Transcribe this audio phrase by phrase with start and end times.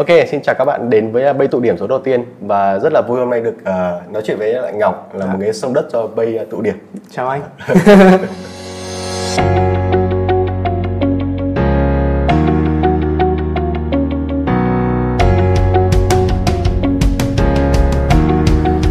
[0.00, 2.92] Ok, xin chào các bạn đến với Bay tụ điểm số đầu tiên và rất
[2.92, 5.32] là vui hôm nay được uh, nói chuyện với lại Ngọc là Dạ.
[5.32, 6.74] một cái sông đất cho Bay uh, tụ điểm.
[7.10, 7.40] Chào anh.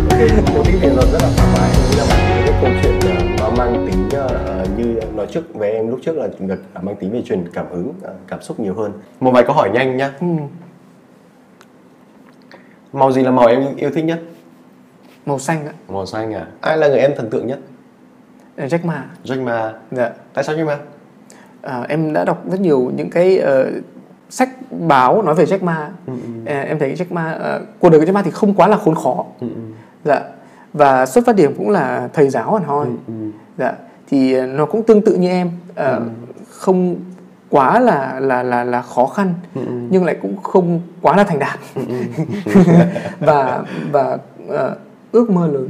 [0.10, 2.72] Ok, một tí thì nó rất là thoải mái, nghĩ là bạn có cái câu
[2.84, 3.00] chuyện
[3.40, 4.10] nó mang tính
[4.78, 7.66] như nói trước với em lúc trước là được uh, mang tính về truyền cảm
[7.72, 7.94] hứng,
[8.28, 8.92] cảm xúc nhiều hơn.
[9.20, 10.12] Một vài câu hỏi nhanh nhá.
[10.20, 10.28] Ừ.
[12.94, 14.20] Màu gì là màu em yêu thích nhất?
[15.26, 15.74] Màu xanh ạ.
[15.90, 16.46] Màu xanh à?
[16.62, 17.60] Ai là người em thần tượng nhất?
[18.58, 19.06] Ờ, Jack Ma.
[19.24, 19.74] Jack Ma.
[19.92, 20.10] Dạ.
[20.34, 20.78] Tại sao Jack Ma?
[21.62, 23.72] À, em đã đọc rất nhiều những cái ờ,
[24.30, 25.90] sách báo nói về Jack Ma.
[26.08, 26.14] Ừ,
[26.46, 28.78] À, em thấy Jack Ma ờ, cuộc đời của Jack Ma thì không quá là
[28.78, 29.26] khốn khó.
[29.42, 29.48] Ừ,
[30.04, 30.22] Dạ.
[30.74, 32.86] Và xuất phát điểm cũng là thầy giáo hẳn hoi.
[33.08, 33.14] ừ.
[33.58, 33.74] Dạ.
[34.08, 35.52] Thì nó cũng tương tự như em.
[35.76, 36.02] Ờ,
[36.50, 36.96] Không
[37.50, 39.34] quá là là là là khó khăn
[39.90, 41.60] nhưng lại cũng không quá là thành đạt.
[43.20, 44.18] Và và
[44.50, 44.76] ờ,
[45.12, 45.70] ước mơ lớn.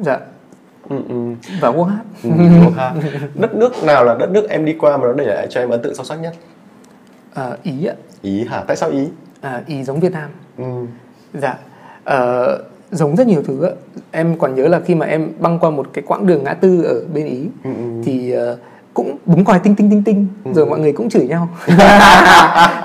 [0.00, 0.18] Dạ.
[0.88, 1.14] Ừ, ừ.
[1.60, 2.02] và quốc hát.
[2.22, 2.30] Ừ,
[3.34, 5.70] đất nước nào là đất nước em đi qua mà nó để lại cho em
[5.70, 6.34] ấn tượng sâu sắc nhất?
[7.34, 7.94] Ờ, ý ạ.
[8.22, 8.64] Ý hả?
[8.66, 9.08] Tại sao ý?
[9.40, 10.30] À, ý giống Việt Nam.
[10.58, 10.64] Ừ.
[11.34, 11.58] dạ.
[12.04, 12.58] Ờ,
[12.90, 13.70] giống rất nhiều thứ
[14.10, 16.82] em còn nhớ là khi mà em băng qua một cái quãng đường ngã tư
[16.82, 18.02] ở bên ý Ừ, ừ.
[18.04, 18.56] thì ờ,
[18.94, 21.48] cũng búng còi tinh tinh tinh tinh rồi mọi người cũng chửi nhau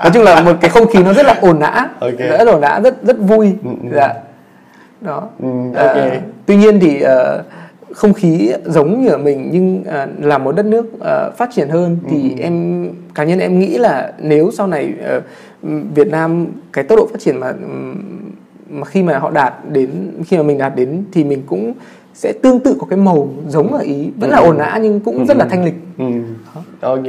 [0.02, 2.18] nói chung là một cái không khí nó rất là ồn ào Ok.
[2.18, 3.88] rất ồn ào rất rất vui Ừ, ừ.
[3.96, 4.14] dạ
[5.00, 6.22] đó Ừ, Ờ, ok.
[6.46, 7.42] tuy nhiên thì ờ,
[7.92, 11.68] không khí giống như ở mình nhưng ờ, là một đất nước ờ, phát triển
[11.68, 12.42] hơn thì Ừ.
[12.42, 15.20] em cá nhân em nghĩ là nếu sau này ờ,
[15.94, 17.52] Việt Nam cái tốc độ phát triển mà
[18.70, 19.90] mà khi mà họ đạt đến
[20.26, 21.72] khi mà mình đạt đến thì mình cũng
[22.18, 25.26] sẽ tương tự có cái màu giống ở ý vẫn là ồn ào nhưng cũng
[25.26, 25.74] rất là thanh lịch.
[25.98, 26.04] Ừ.
[26.80, 27.04] ok.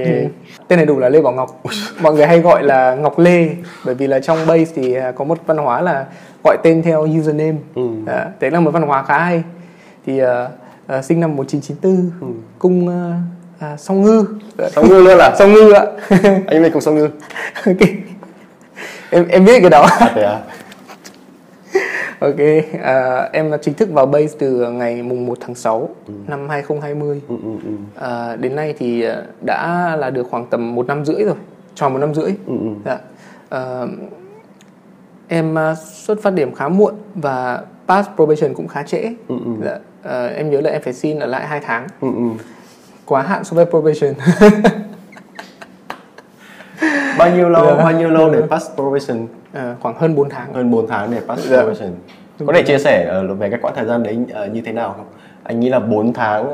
[0.67, 1.61] Tên này đủ là Lê Bảo Ngọc.
[2.01, 3.49] Mọi người hay gọi là Ngọc Lê
[3.85, 6.05] bởi vì là trong base thì à, có một văn hóa là
[6.43, 7.57] gọi tên theo username.
[7.75, 7.81] Ừ.
[8.07, 9.43] à, đấy là một văn hóa khá hay.
[10.05, 10.47] Thì à,
[10.88, 12.34] à, sinh năm 1994 Ừ.
[12.59, 13.13] cung à,
[13.59, 14.25] à, song ngư.
[14.72, 15.85] Song ngư luôn là song ngư ạ.
[16.47, 17.09] Anh với cùng song ngư.
[17.66, 17.89] Ok.
[19.09, 19.88] Em em biết cái đó.
[20.00, 20.39] À, thế à
[22.19, 22.35] ok
[22.84, 25.90] à, em chính thức vào base từ ngày mùng 1 tháng 6
[26.28, 27.72] năm 2020 ừ, ừ, ừ.
[27.96, 31.35] À, đến nay thì à, đã là được khoảng tầm một năm rưỡi rồi
[31.75, 32.68] tròn một năm rưỡi Ừ, ừ.
[32.85, 32.97] dạ.
[33.50, 33.81] à,
[35.28, 39.52] em à, xuất phát điểm khá muộn và pass probation cũng khá trễ Ừ, ừ.
[39.66, 39.78] dạ.
[40.03, 42.24] à, em nhớ là em phải xin ở lại 2 tháng Ừ, ừ.
[43.06, 44.13] quá hạn so với probation
[47.18, 47.84] bao nhiêu lâu Dạ.
[47.84, 51.22] bao nhiêu lâu để pass probation à, khoảng hơn 4 tháng hơn 4 tháng để
[51.28, 51.58] pass Dạ.
[51.62, 51.92] probation
[52.47, 54.94] có thể chia sẻ ờ, về cái quãng thời gian đấy ờ, như thế nào
[54.97, 55.06] không
[55.44, 56.46] anh nghĩ là 4 tháng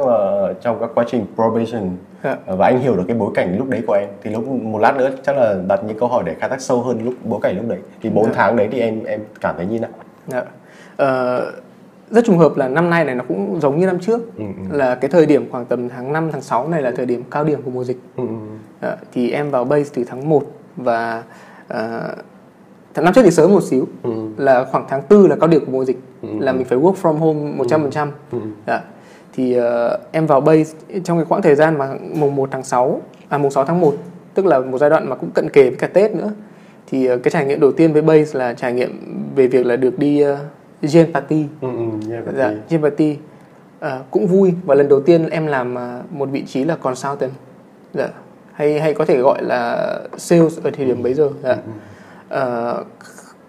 [0.62, 1.90] trong các quá trình probation
[2.24, 2.36] Dạ.
[2.48, 4.98] và anh hiểu được cái bối cảnh lúc đấy của em thì lúc một lát
[4.98, 7.56] nữa chắc là đặt những câu hỏi để khai thác sâu hơn lúc bối cảnh
[7.56, 8.32] lúc đấy thì 4 Dạ.
[8.36, 9.90] tháng đấy thì em em cảm thấy như nào
[10.28, 10.42] Dạ.
[10.98, 11.46] Ờ,
[12.16, 14.78] rất trùng hợp là năm nay này nó cũng giống như năm trước Ừ, ừ.
[14.78, 17.44] là cái thời điểm khoảng tầm tháng 5 tháng 6 này là thời điểm cao
[17.44, 18.34] điểm của mùa dịch ừ, ừ.
[18.82, 20.44] Ờ, thì em vào base từ tháng 1
[20.76, 21.24] và
[22.94, 24.12] tháng năm trước thì sớm một xíu Ừ.
[24.38, 26.28] là khoảng tháng 4 là cao điểm của mùa dịch Ừ.
[26.40, 28.38] là mình phải work from home 100% Ừ.
[28.68, 28.82] Dạ.
[29.34, 30.74] thì ờ, em vào base
[31.04, 33.96] trong cái khoảng thời gian mà mùng 1 tháng 6 à mùng 6 tháng 1
[34.34, 36.32] tức là một giai đoạn mà cũng cận kề với cả Tết nữa
[36.88, 39.00] thì ờ, cái trải nghiệm đầu tiên với base là trải nghiệm
[39.36, 40.38] về việc là được đi uh,
[40.94, 41.84] Gen Party Ừ, ừ,
[42.38, 43.18] dạ, Gen Party
[43.80, 47.32] Ờ, cũng vui và lần đầu tiên em làm ờ, một vị trí là consultant
[47.94, 48.08] dạ.
[48.54, 51.58] hay hay có thể gọi là sales ở thời điểm bấy giờ dạ.
[52.30, 52.84] Ờ,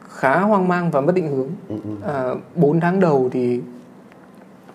[0.08, 1.91] khá hoang mang và mất định hướng Ừ, ừ.
[2.02, 3.60] Ờ, 4 tháng đầu thì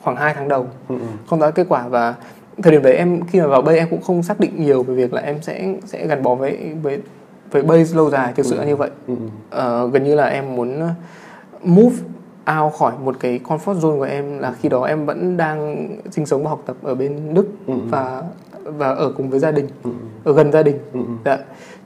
[0.01, 1.05] khoảng 2 tháng đầu Ừ, ừ.
[1.27, 2.16] không có kết quả và
[2.63, 4.94] thời điểm đấy em khi mà vào base em cũng không xác định nhiều về
[4.94, 7.00] việc là em sẽ sẽ gắn bó với với
[7.51, 9.25] với base lâu dài thực sự là như vậy Ừ, ừ.
[9.50, 10.81] Ờ, gần như là em muốn
[11.63, 11.95] move
[12.59, 16.25] out khỏi một cái comfort zone của em là khi đó em vẫn đang sinh
[16.25, 17.74] sống và học tập ở bên Đức Ừ.
[17.90, 18.24] và
[18.63, 19.90] và ở cùng với gia đình Ừ.
[20.24, 21.00] ở gần gia đình Ừ.
[21.25, 21.38] dạ.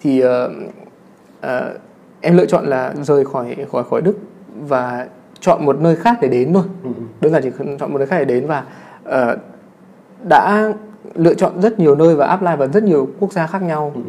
[0.02, 0.52] thì ờ,
[1.42, 1.74] ờ,
[2.22, 4.18] em lựa chọn là rời khỏi khỏi khỏi Đức
[4.68, 5.08] và
[5.40, 6.90] chọn một nơi khác để đến thôi Ừ.
[7.22, 8.64] đơn giản chỉ chọn một nơi khác để đến và
[9.04, 9.38] ờ,
[10.30, 10.74] đã
[11.16, 14.02] lựa chọn rất nhiều nơi và apply vào rất nhiều quốc gia khác nhau Ừ.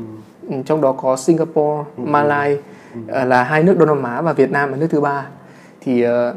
[0.50, 2.58] Ừ, trong đó có Singapore, Malai
[3.08, 5.26] ờ, là hai nước Đông Nam Á và Việt Nam là nước thứ ba
[5.86, 6.34] thì ờ,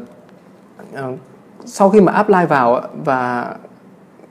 [1.66, 3.56] sau khi mà apply vào và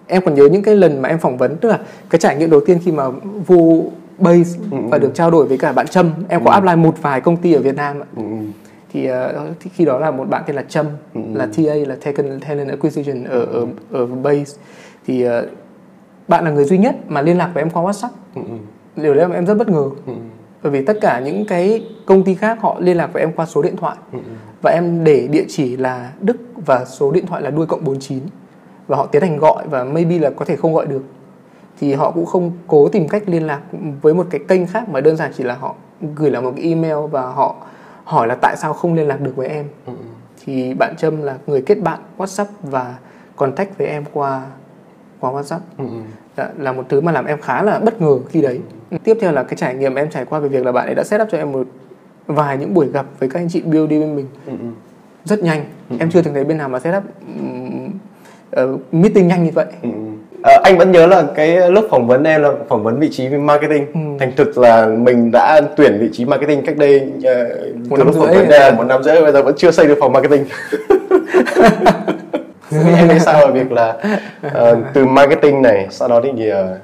[0.07, 1.79] em còn nhớ những cái lần mà em phỏng vấn tức là
[2.11, 3.05] cái trải nghiệm đầu tiên khi mà
[3.47, 3.85] vô
[4.19, 4.59] base
[4.91, 7.53] và được trao đổi với cả bạn Trâm em có apply một vài công ty
[7.53, 8.07] ở Việt Nam ạ.
[8.17, 8.23] Ừ.
[8.93, 10.87] thì, ờ, thì khi đó là một bạn tên là Trâm
[11.35, 14.59] là TA là Taken Talent Acquisition ở ở ở base
[15.07, 15.47] thì ờ,
[16.29, 18.43] bạn là người duy nhất mà liên lạc với em qua WhatsApp Ừ.
[18.97, 20.13] điều đấy em rất bất ngờ Ừ.
[20.63, 23.47] bởi vì tất cả những cái công ty khác họ liên lạc với em qua
[23.47, 23.97] số điện thoại.
[24.13, 24.19] Ừ,
[24.63, 28.23] và em để địa chỉ là Đức và số điện thoại là đuôi cộng 49
[28.87, 31.03] và họ tiến hành gọi và maybe là có thể không gọi được.
[31.81, 33.61] Thì họ cũng không cố tìm cách liên lạc
[34.03, 35.75] với một cái kênh khác mà đơn giản chỉ là họ
[36.17, 37.57] gửi lại một cái email và họ
[38.05, 39.67] hỏi là tại sao không liên lạc được với em.
[39.87, 39.93] Ừ,
[40.45, 42.95] thì bạn Trâm là người kết bạn WhatsApp và
[43.37, 44.43] contact với em qua
[45.21, 45.59] qua WhatsApp.
[45.79, 45.85] Ừ,
[46.37, 48.61] Dạ, là một thứ mà làm em khá là bất ngờ khi đấy
[49.05, 51.05] tiếp theo là cái trải nghiệm em trải qua về việc là bạn ấy đã
[51.05, 51.67] set up cho em một
[52.27, 54.27] vài những buổi gặp với các anh chị BOD bên mình.
[54.47, 54.67] Ừ, ừ.
[55.25, 55.65] rất nhanh.
[55.99, 57.03] Em chưa từng thấy bên nào mà set up
[58.63, 59.67] uh, meeting nhanh như vậy.
[59.83, 59.89] Ừ.
[60.43, 63.29] Ờ, anh vẫn nhớ là cái lúc phỏng vấn em là phỏng vấn vị trí
[63.29, 63.87] marketing.
[63.95, 64.01] Ừ.
[64.19, 67.23] thành thực là mình đã tuyển vị trí marketing cách đây uh,
[67.91, 69.71] Một từ năm lúc phỏng rưỡi vấn là một năm rưỡi bây giờ vẫn chưa
[69.71, 70.45] xây được phòng marketing
[72.71, 73.97] Nghĩ em nghĩ sao về việc là
[74.53, 76.79] ờ, từ marketing này sau đó thì ờ,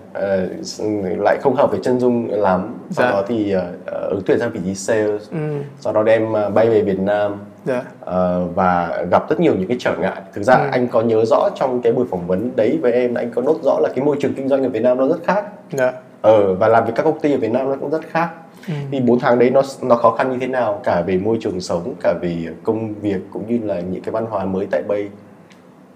[1.19, 3.11] lại không hợp với chân dung lắm sau Dạ.
[3.13, 5.39] đó thì ờ, ứng tuyển sang vị trí sales ừ,
[5.81, 7.83] sau đó đem ờ, bay về Việt Nam dạ.
[8.01, 10.69] Ờ, và gặp rất nhiều những cái trở ngại thực ra Ừ.
[10.73, 13.43] anh có nhớ rõ trong cái buổi phỏng vấn đấy với em là anh có
[13.43, 15.93] nốt rõ là cái môi trường kinh doanh ở Việt Nam nó rất khác Dạ.
[16.21, 18.29] ờ, và làm với các công ty ở Việt Nam nó cũng rất khác
[18.69, 18.75] Ừ.
[18.93, 21.61] thì 4 tháng đấy nó nó khó khăn như thế nào cả về môi trường
[21.61, 25.09] sống cả về công việc cũng như là những cái văn hóa mới tại Bay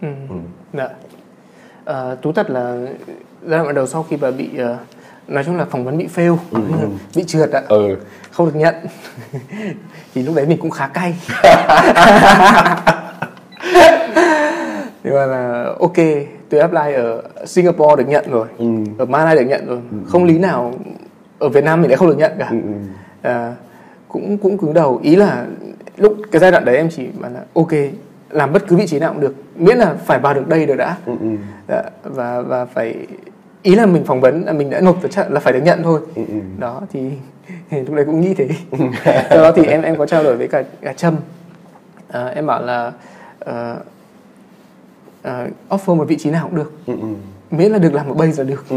[0.03, 0.09] Ừ.
[0.29, 0.35] ừ.
[0.73, 0.89] Dạ.
[1.85, 2.77] Ờ, thú thật là
[3.47, 4.77] giai đoạn đầu sau khi bà bị ờ,
[5.29, 6.89] nói chung là phỏng vấn bị fail Ừ, ừ.
[7.17, 7.97] bị trượt ạ ừ.
[8.31, 8.75] không được nhận
[10.15, 11.15] thì lúc đấy mình cũng khá cay
[15.05, 15.97] nhưng mà là ok
[16.51, 18.65] tôi apply ở Singapore được nhận rồi Ừ.
[18.99, 20.75] ở Malaysia được nhận rồi không lý nào
[21.39, 22.57] ở Việt Nam mình lại không được nhận cả Ừ.
[22.63, 22.73] ừ.
[23.23, 23.55] à,
[24.09, 25.47] cũng cũng cứng đầu ý là
[25.97, 27.69] lúc cái giai đoạn đấy em chỉ bảo là ok
[28.31, 30.77] làm bất cứ vị trí nào cũng được miễn là phải vào được đây được
[30.77, 31.13] đã Ừ.
[31.21, 31.27] Ừ.
[31.69, 33.07] Dạ, và và phải
[33.63, 36.01] ý là mình phỏng vấn là mình đã nộp trận là phải được nhận thôi
[36.15, 36.23] Ừ.
[36.29, 36.35] Ừ.
[36.59, 37.11] đó thì,
[37.71, 38.49] thì lúc đấy cũng nghĩ thế
[39.31, 41.17] sau đó thì em em có trao đổi với cả cả trâm
[42.09, 42.93] à, em bảo là
[43.39, 43.77] ờ,
[45.23, 46.95] ờ, offer một vị trí nào cũng được Ừ.
[47.01, 47.09] Ừ.
[47.51, 48.65] miễn là được làm ở bây giờ được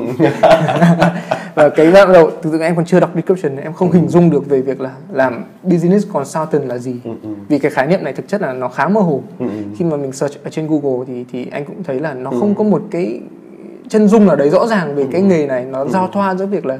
[1.56, 4.08] và cái giai đoạn đầu thực sự em còn chưa đọc description em không hình
[4.08, 7.12] dung được về việc là làm business consultant là gì Ừ.
[7.24, 7.30] Ừ.
[7.50, 9.46] vì cái khái niệm này thực chất là nó khá mơ hồ Ừ.
[9.46, 9.52] Ừ.
[9.78, 12.56] khi mà mình search ở trên Google thì thì anh cũng thấy là nó không
[12.56, 13.22] có một cái
[13.90, 16.66] chân dung nào đấy rõ ràng về cái nghề này nó giao thoa giữa việc
[16.66, 16.78] là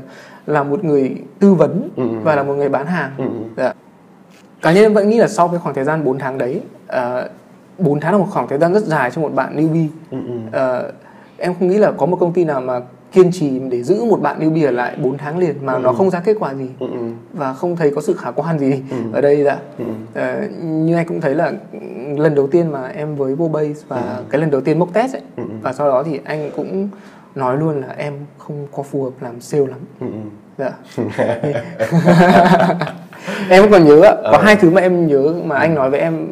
[0.48, 2.04] là một người tư vấn Ừ.
[2.24, 3.26] và là một người bán hàng Ừ.
[3.58, 3.74] dạ.
[4.62, 7.30] cá nhân em vẫn nghĩ là sau cái khoảng thời gian 4 tháng đấy uh,
[7.80, 10.18] 4 tháng là một khoảng thời gian rất dài cho một bạn newbie Ừ.
[10.28, 10.34] Ừ.
[10.52, 10.92] Ờ,
[11.38, 12.80] em không nghĩ là có một công ty nào mà
[13.12, 16.10] kiên trì để giữ một bạn newbie ở lại 4 tháng liền mà nó không
[16.10, 16.88] ra kết quả gì Ừ.
[16.92, 16.98] Ừ.
[17.34, 18.98] và không thấy có sự khả quan gì Ừ.
[19.14, 19.86] ở đây dạ Ừ.
[20.14, 21.52] Ờ, như anh cũng thấy là
[22.18, 25.16] lần đầu tiên mà em với vô base và cái lần đầu tiên mock test
[25.16, 25.44] ấy Ừ.
[25.62, 26.90] và sau đó thì anh cũng
[27.36, 30.08] nói luôn là em không có phù hợp làm sale lắm Ừ.
[30.08, 30.20] Ừ.
[30.58, 30.72] dạ
[33.50, 34.42] em còn nhớ có Ờ.
[34.44, 36.28] hai thứ mà em nhớ mà anh nói với em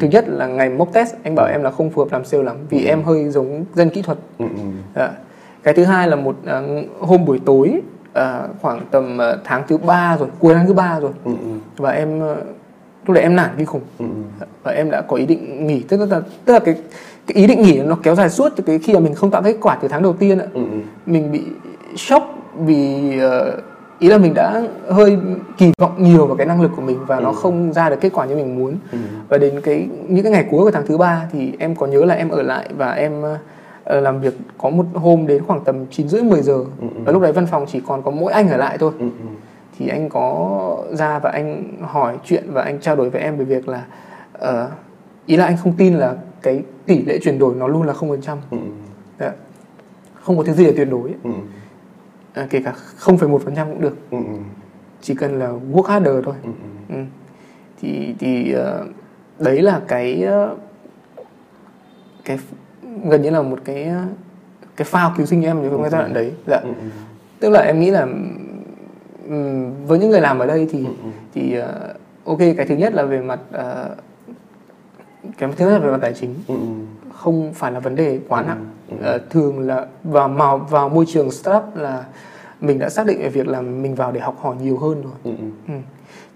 [0.00, 2.42] thứ nhất là ngày mock test anh bảo em là không phù hợp làm sale
[2.44, 4.44] lắm vì em hơi giống dân kỹ thuật Ừ.
[4.56, 4.60] Ừ.
[4.96, 5.10] Dạ.
[5.64, 6.62] Cái thứ hai là một à,
[7.00, 7.80] hôm buổi tối
[8.12, 11.30] à, khoảng tầm à, tháng thứ ba rồi, cuối tháng thứ ba rồi Ừ.
[11.30, 11.48] Ừ.
[11.76, 12.34] và em à,
[13.06, 14.04] lúc đấy em nản kinh khủng Ừ.
[14.62, 16.74] và em đã có ý định nghỉ tức là tức là cái
[17.26, 19.42] cái ý định nghỉ nó kéo dài suốt từ cái khi mà mình không tạo
[19.42, 20.60] kết quả từ tháng đầu tiên ạ Ừ.
[20.72, 20.78] Ừ.
[21.06, 21.42] mình bị
[21.96, 23.52] sốc vì ờ,
[23.98, 25.18] ý là mình đã hơi
[25.58, 28.12] kỳ vọng nhiều vào cái năng lực của mình và nó không ra được kết
[28.12, 28.98] quả như mình muốn Ừ.
[29.28, 32.04] và đến cái những cái ngày cuối của tháng thứ ba thì em có nhớ
[32.04, 33.38] là em ở lại và em ờ,
[33.86, 36.64] làm việc có một hôm đến khoảng tầm 9 rưỡi 10 giờ
[37.04, 39.04] và lúc đấy văn phòng chỉ còn có mỗi anh ở lại thôi Ừ.
[39.04, 39.26] Ừ.
[39.78, 43.44] thì anh có ra và anh hỏi chuyện và anh trao đổi với em về
[43.44, 43.84] việc là
[44.32, 44.70] ờ,
[45.26, 48.08] ý là anh không tin là cái tỷ lệ chuyển đổi nó luôn là không
[48.10, 48.58] phần trăm Ừ.
[49.20, 49.32] Dạ.
[50.22, 51.14] không có thứ gì là tuyệt đối.
[51.24, 51.30] Ừ.
[52.32, 54.16] à, kể cả 0,1 phần trăm cũng được Ừ.
[54.18, 54.34] Ừ.
[55.02, 56.50] chỉ cần là work harder thôi Ừ.
[56.88, 56.96] ừ.
[57.80, 58.84] thì thì ờ,
[59.38, 60.56] đấy là cái ờ,
[62.24, 62.38] cái
[63.04, 63.90] gần như là một cái
[64.76, 66.68] cái phao cứu sinh em trong cái giai đoạn đấy dạ Ừ.
[66.68, 66.88] Ừ.
[67.40, 68.06] tức là em nghĩ là
[69.86, 70.86] với những người làm ở đây thì
[71.34, 71.94] thì ờ,
[72.24, 73.96] ok cái thứ nhất là về mặt ờ,
[75.38, 76.54] cái thứ nhất là về mặt tài chính Ừ.
[76.54, 76.66] Ừ.
[77.12, 78.64] không phải là vấn đề quá nặng
[79.02, 82.04] Ờ, thường là vào vào vào môi trường startup là
[82.60, 85.12] mình đã xác định về việc là mình vào để học hỏi nhiều hơn rồi
[85.24, 85.30] Ừ.
[85.38, 85.44] Ừ.
[85.68, 85.74] ừ.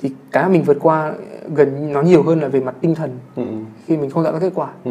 [0.03, 1.13] thì cái mình vượt qua
[1.55, 3.43] gần nó nhiều hơn là về mặt tinh thần Ừ.
[3.43, 3.55] Ừ.
[3.87, 4.91] khi mình không tạo ra kết quả Ừ.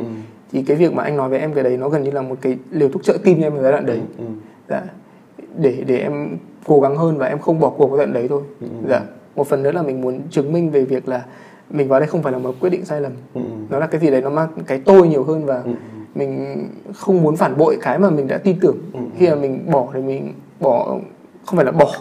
[0.51, 2.36] thì cái việc mà anh nói với em cái đấy nó gần như là một
[2.42, 4.00] cái liều thuốc trợ tim cho em ở giai đoạn đấy.
[4.18, 4.24] Ừ.
[4.70, 4.84] dạ.
[5.58, 8.27] để để em cố gắng hơn và em không bỏ cuộc cái giai đoạn đấy
[8.27, 8.42] thôi.
[8.89, 9.01] Dạ.
[9.36, 11.25] một phần nữa là mình muốn chứng minh về việc là
[11.70, 13.12] mình vào đây không phải là một quyết định sai lầm.
[13.34, 13.42] Ừ.
[13.70, 15.63] nó là cái gì đấy nó mang cái tôi nhiều hơn và
[16.16, 16.58] mình
[16.94, 18.77] không muốn phản bội cái mà mình đã tin tưởng.
[19.18, 20.98] Khi mà mình bỏ thì mình bỏ
[21.46, 21.92] không phải là bỏ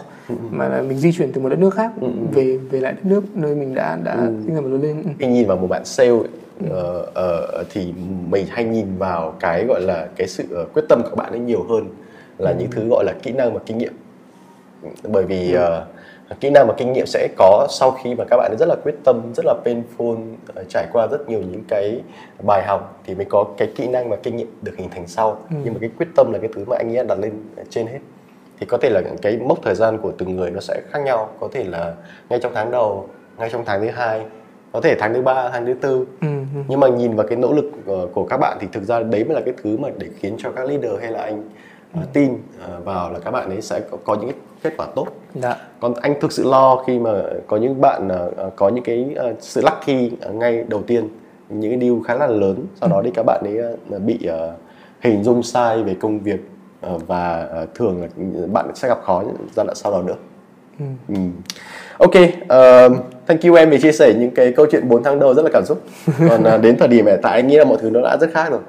[0.51, 1.91] mà là mình di chuyển từ một đất nước khác
[2.33, 5.03] về về lại đất nước nơi mình đã đã sinh ra và lớn lên.
[5.03, 5.09] Ừ.
[5.19, 6.27] khi nhìn vào một bạn sale ấy,
[6.69, 7.93] ờ, ờ, thì
[8.29, 11.31] mình hay nhìn vào cái gọi là cái sự ờ, quyết tâm của các bạn
[11.31, 11.89] ấy nhiều hơn
[12.37, 13.93] là những thứ gọi là kỹ năng và kinh nghiệm.
[15.03, 15.85] Bởi vì ờ,
[16.39, 18.75] kỹ năng và kinh nghiệm sẽ có sau khi mà các bạn ấy rất là
[18.83, 20.17] quyết tâm rất là painful
[20.55, 22.01] ờ, trải qua rất nhiều những cái
[22.45, 25.37] bài học thì mới có cái kỹ năng và kinh nghiệm được hình thành sau.
[25.63, 27.33] Nhưng mà cái quyết tâm là cái thứ mà anh ấy đặt lên
[27.69, 27.99] trên hết.
[28.59, 31.29] Thì có thể là cái mốc thời gian của từng người nó sẽ khác nhau.
[31.39, 31.93] Có thể là
[32.29, 34.25] ngay trong tháng đầu ngay trong tháng thứ hai
[34.71, 36.05] có thể tháng thứ ba tháng thứ tư.
[36.21, 36.61] Ừ, ừ.
[36.67, 39.23] nhưng mà nhìn vào cái nỗ lực ờ, của các bạn thì thực ra đấy
[39.23, 41.43] mới là cái thứ mà để khiến cho các leader hay là anh
[41.93, 44.87] ờ, tin ờ, vào là các bạn ấy sẽ có, có những cái kết quả
[44.95, 45.07] tốt.
[45.35, 45.55] Dạ.
[45.79, 48.09] còn anh thực sự lo khi mà có những bạn
[48.55, 51.09] có những cái sự lucky ngay đầu tiên
[51.49, 52.65] những cái deal khá là lớn.
[52.75, 54.29] Sau đó thì các bạn ấy bị
[55.01, 56.39] hình dung sai về công việc
[57.07, 58.07] và thường là
[58.53, 59.23] bạn sẽ gặp khó
[59.55, 60.15] giai đoạn sau đó nữa.
[61.09, 61.15] Ừ.
[61.97, 62.13] Ok,
[62.47, 62.89] ờ,
[63.27, 65.49] thank you em vì chia sẻ những cái câu chuyện 4 tháng đầu rất là
[65.53, 65.81] cảm xúc.
[66.29, 68.29] Còn ờ, đến thời điểm hiện tại anh nghĩ là mọi thứ nó đã rất
[68.33, 68.59] khác rồi.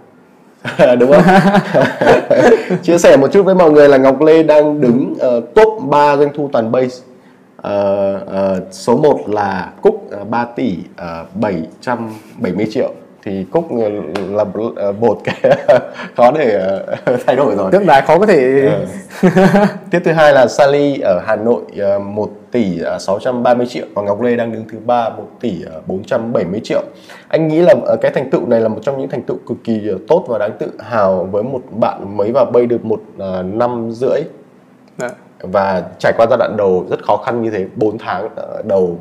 [0.98, 1.22] Đúng không?
[2.82, 6.16] chia sẻ một chút với mọi người là Ngọc Lê đang đứng ờ, top 3
[6.16, 7.02] doanh thu toàn base.
[7.62, 12.92] Ờ, ờ, số 1 là Cúc ờ, 3 tỷ uh, 770 triệu
[13.24, 13.68] thì Cúc
[14.30, 14.44] là
[14.76, 15.56] ờ, một cái
[16.16, 16.50] khó để
[17.04, 17.72] ờ, thay đổi rồi.
[17.72, 18.84] Tượng đài khó có thể Ờ.
[19.90, 24.02] Tiếp thứ hai là Sally ở Hà Nội ờ, 1 tỷ ờ, 630 triệu và
[24.02, 26.82] Ngọc Lê đang đứng thứ ba 1 tỷ ờ, 470 triệu.
[27.28, 29.58] Anh nghĩ là ờ, cái thành tựu này là một trong những thành tựu cực
[29.64, 33.00] kỳ tốt và đáng tự hào với một bạn mới vào bay được một
[33.44, 34.20] năm rưỡi
[34.98, 35.08] Dạ.
[35.40, 38.98] và trải qua giai đoạn đầu rất khó khăn như thế 4 tháng ờ, đầu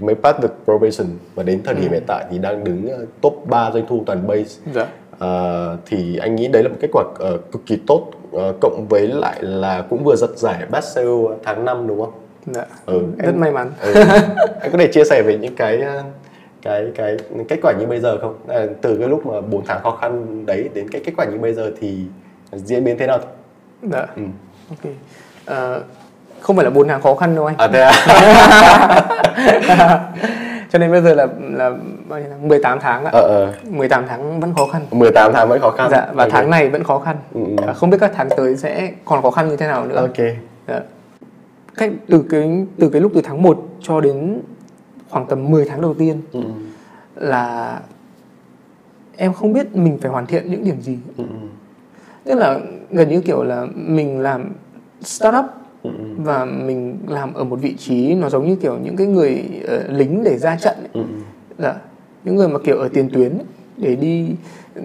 [0.00, 3.42] mới pass được probation và đến thời điểm hiện tại thì đang đứng ờ, top
[3.46, 4.86] 3 doanh thu toàn base Dạ.
[5.18, 8.86] Ờ, thì anh nghĩ đấy là một kết quả ờ, cực kỳ tốt Ờ, cộng
[8.88, 11.08] với lại là cũng vừa giật giải best sale
[11.44, 12.12] tháng 5 đúng không?
[12.46, 12.66] Dạ.
[12.86, 13.70] Ừ, Rất em- may mắn.
[13.80, 13.92] Ừ.
[14.60, 15.82] anh có thể chia sẻ về những cái
[16.62, 17.16] cái cái
[17.48, 18.34] kết quả như bây giờ không?
[18.48, 21.38] À, từ cái lúc mà 4 tháng khó khăn đấy đến cái kết quả như
[21.38, 21.98] bây giờ thì
[22.52, 23.18] diễn biến thế nào?
[23.82, 24.06] Dạ.
[24.16, 24.22] Ừ.
[24.70, 24.92] Ok.
[25.44, 25.82] Ờ,
[26.40, 27.56] không phải là 4 tháng khó khăn đâu anh.
[27.58, 27.92] À thế à?
[30.70, 31.70] Cho nên bây giờ là là
[32.08, 32.48] bao nhiêu tháng?
[32.48, 33.10] 18 tháng ạ.
[33.12, 33.52] ờ, ờ.
[33.70, 34.82] 18 tháng vẫn khó khăn.
[34.90, 35.88] 18 tháng vẫn khó khăn.
[35.90, 36.32] Dạ và Ok.
[36.32, 37.16] tháng này vẫn khó khăn.
[37.34, 37.54] Ừ, ừ.
[37.66, 39.96] Dạ, Không biết các tháng tới sẽ còn khó khăn như thế nào nữa.
[39.96, 40.26] Ok.
[40.68, 40.80] Dạ.
[41.76, 44.40] Cách từ cái từ cái lúc từ tháng 1 cho đến
[45.10, 46.40] khoảng tầm 10 tháng đầu tiên Ừ,
[47.14, 47.78] là
[49.16, 50.98] em không biết mình phải hoàn thiện những điểm gì.
[51.16, 51.24] ừ,
[52.24, 52.58] Tức là
[52.90, 54.52] gần như kiểu là mình làm
[55.02, 55.44] startup
[55.82, 59.44] ừ, và mình làm ở một vị trí nó giống như kiểu những cái người
[59.68, 60.88] ờ, lính để ra trận ấy.
[60.92, 61.02] ừ,
[61.58, 61.74] Dạ.
[62.24, 63.44] những người mà kiểu ở tiền tuyến ấy,
[63.76, 64.28] để đi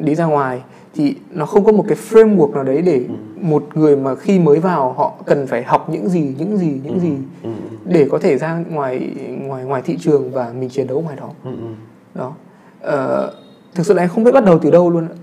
[0.04, 0.62] đi ra ngoài
[0.96, 3.06] thì nó không có một cái framework nào đấy để
[3.42, 7.00] một người mà khi mới vào họ cần phải học những gì những gì những
[7.00, 7.12] gì
[7.44, 7.50] ừ,
[7.86, 9.10] để có thể ra ngoài
[9.42, 11.68] ngoài ngoài thị trường và mình chiến đấu ngoài đó ừ, ừ.
[12.16, 12.34] đó
[12.82, 13.34] Ờ,
[13.76, 15.16] thực sự là em không biết bắt đầu từ đâu luôn ạ.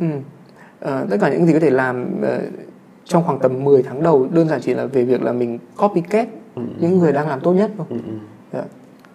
[0.00, 0.06] ừ.
[0.80, 2.40] Ờ, tất cả những gì có thể làm ờ,
[3.04, 6.28] trong khoảng tầm 10 tháng đầu đơn giản chỉ là về việc là mình copycat
[6.80, 7.86] những người đang làm tốt nhất thôi.
[7.90, 8.12] Ừ, ừ.
[8.52, 8.62] Dạ.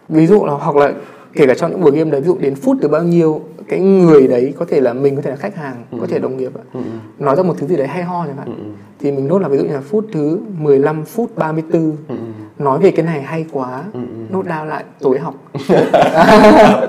[0.10, 0.92] ví dụ là hoặc là
[1.34, 3.80] kể cả trong những buổi game đấy ví dụ đến phút từ bao nhiêu cái
[3.80, 6.52] người đấy có thể là mình có thể là khách hàng có thể đồng nghiệp
[6.56, 6.64] ạ.
[6.74, 6.80] Ừ,
[7.20, 8.74] nói ra một thứ gì đấy hay ho chẳng hạn.
[9.00, 12.16] Thì mình nốt là ví dụ như là phút thứ 15 phút 34 ừ,
[12.60, 13.84] nói về cái này hay quá
[14.30, 15.36] nốt down lại tối học.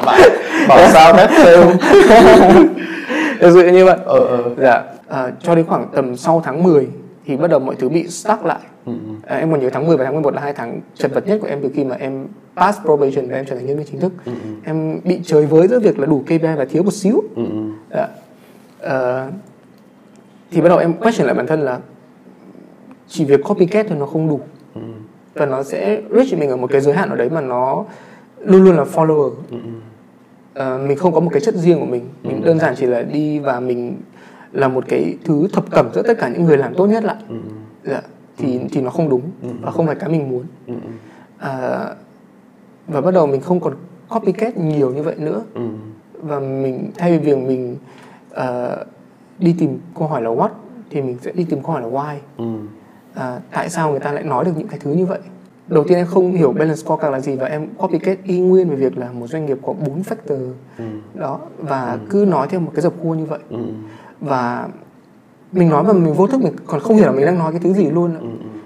[0.05, 0.19] Bảo,
[0.69, 1.13] bảo sao
[3.41, 3.97] ví dụ như vậy.
[4.05, 4.43] Ờ, ờ.
[4.59, 6.89] dạ à, cho đến khoảng tầm sau tháng 10
[7.27, 8.61] thì bắt đầu mọi thứ bị stuck lại.
[9.27, 11.39] À, em còn nhớ tháng 10 và tháng 11 là hai tháng chật vật nhất
[11.43, 14.01] của em từ khi mà em pass probation và em trở thành nhân viên chính
[14.01, 14.13] thức.
[14.65, 17.23] Em bị chơi với giữa việc là đủ KPI và thiếu một xíu.
[17.37, 17.43] Ừ,
[17.91, 18.01] ừ.
[18.81, 19.31] Ờ,
[20.51, 21.79] thì bắt đầu em question lại bản thân là
[23.09, 24.41] chỉ việc copycat thôi nó không đủ.
[25.35, 27.85] Và nó sẽ reach mình ở một cái giới hạn ở đấy mà nó
[28.45, 29.33] luôn luôn là follower.
[30.55, 32.09] Ờ, mình không có một cái chất riêng của mình.
[32.23, 33.97] Mình đơn giản chỉ là đi và mình
[34.53, 37.17] là một cái thứ thập cẩm giữa tất cả những người làm tốt nhất lại.
[37.85, 38.01] Dạ.
[38.37, 39.23] thì thì nó không đúng
[39.61, 40.45] và không phải cái mình muốn.
[41.39, 41.85] À,
[42.87, 43.75] và bắt đầu mình không còn
[44.09, 45.43] copycat nhiều như vậy nữa.
[45.55, 45.63] Ừ.
[46.23, 47.77] và mình thay vì việc mình
[48.31, 48.85] ờ,
[49.39, 50.49] đi tìm câu hỏi là what
[50.91, 52.17] thì mình sẽ đi tìm câu hỏi là why.
[52.37, 52.45] Ừ.
[53.15, 55.19] à, tại sao người ta lại nói được những cái thứ như vậy?
[55.69, 58.77] Đầu tiên em không hiểu balance scorecard là gì và em copycat y nguyên về
[58.77, 60.53] việc là một doanh nghiệp có bốn factor
[61.15, 63.39] đó và cứ nói theo một cái dập khuôn như vậy.
[63.51, 63.59] Ừ.
[64.21, 64.69] và
[65.53, 67.61] mình nói mà mình vô thức mình còn không hiểu là mình đang nói cái
[67.61, 68.21] thứ gì luôn ạ.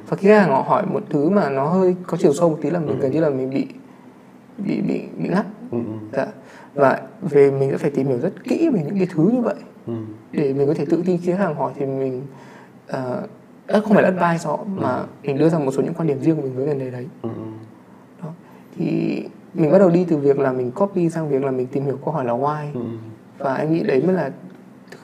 [0.08, 2.58] và khi khách hàng họ hỏi một thứ mà nó hơi có chiều sâu một
[2.62, 3.66] tí là mình gần như là mình bị
[4.58, 5.78] bị bị bị ngắt Ừ.
[6.12, 6.26] dạ.
[6.74, 9.54] và về mình sẽ phải tìm hiểu rất kỹ về những cái thứ như vậy
[9.86, 9.92] Ừ.
[10.32, 12.22] để mình có thể tự tin khi khách hàng hỏi thì mình
[12.90, 12.96] uh,
[13.84, 16.36] không phải là advice họ mà mình đưa ra một số những quan điểm riêng
[16.36, 17.42] của mình với vấn đề đấy Ừ, ừ.
[18.22, 18.28] đó.
[18.78, 19.22] thì
[19.54, 21.98] mình bắt đầu đi từ việc là mình copy sang việc là mình tìm hiểu
[22.04, 22.80] câu hỏi là why Ừ,
[23.38, 24.30] và anh nghĩ đấy mới là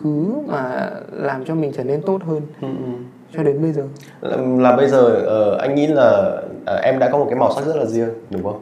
[0.01, 2.93] thứ mà làm cho mình trở nên tốt hơn ừ, ừ.
[3.37, 3.83] cho đến bây giờ?
[4.21, 7.53] Là, là bây giờ ờ, anh nghĩ là ờ, em đã có một cái màu
[7.55, 8.61] sắc rất là riêng đúng không?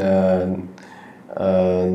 [0.00, 0.46] Ờ,
[1.34, 1.86] ờ,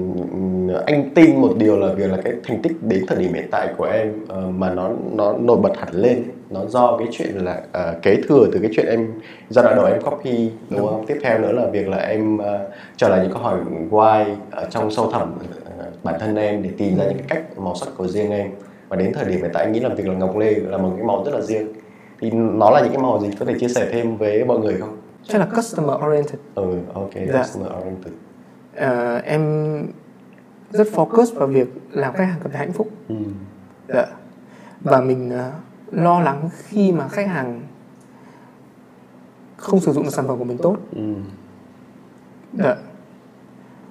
[0.85, 3.73] anh tin một điều là việc là cái thành tích đến thời điểm hiện tại
[3.77, 7.61] của em ờ, mà nó nó nổi bật hẳn lên nó do cái chuyện là
[7.71, 9.07] ờ, kế thừa từ cái chuyện em
[9.49, 10.87] giai đoạn đầu em copy đúng.
[10.87, 11.05] không?
[11.07, 12.67] Tiếp theo nữa là việc là em ờ,
[12.97, 13.59] trở lại những câu hỏi
[13.91, 15.33] why ở trong sâu thẳm
[15.77, 18.51] ờ, bản thân em để tìm ra những cái cách màu sắc của riêng em
[18.89, 20.93] và đến thời điểm hiện tại anh nghĩ là việc là ngọc lê là một
[20.97, 21.67] cái màu rất là riêng
[22.19, 24.77] thì nó là những cái màu gì có thể chia sẻ thêm với mọi người
[24.79, 24.97] không?
[25.27, 27.39] chắc là customer oriented Ừ, ok, Dạ.
[27.41, 28.13] customer oriented.
[28.75, 29.41] Ờ, em
[30.71, 33.15] rất focus vào việc làm khách hàng cảm thấy hạnh phúc Ừ.
[33.87, 34.05] dạ.
[34.81, 35.51] và mình ờ,
[35.91, 37.61] lo lắng khi mà khách hàng
[39.57, 41.01] không sử dụng được sản phẩm của mình tốt Ừ.
[42.53, 42.75] dạ.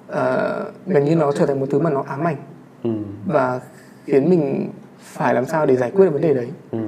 [0.07, 2.37] Ờ, gần như nó trở thành một thứ mà nó ám ảnh
[2.83, 2.89] Ừ.
[3.27, 3.59] và
[4.05, 4.69] khiến mình
[5.05, 6.79] phải làm sao để giải quyết được vấn đề đấy Ừ.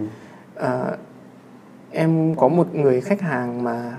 [0.55, 0.97] Ờ,
[1.91, 3.97] em có một người khách hàng mà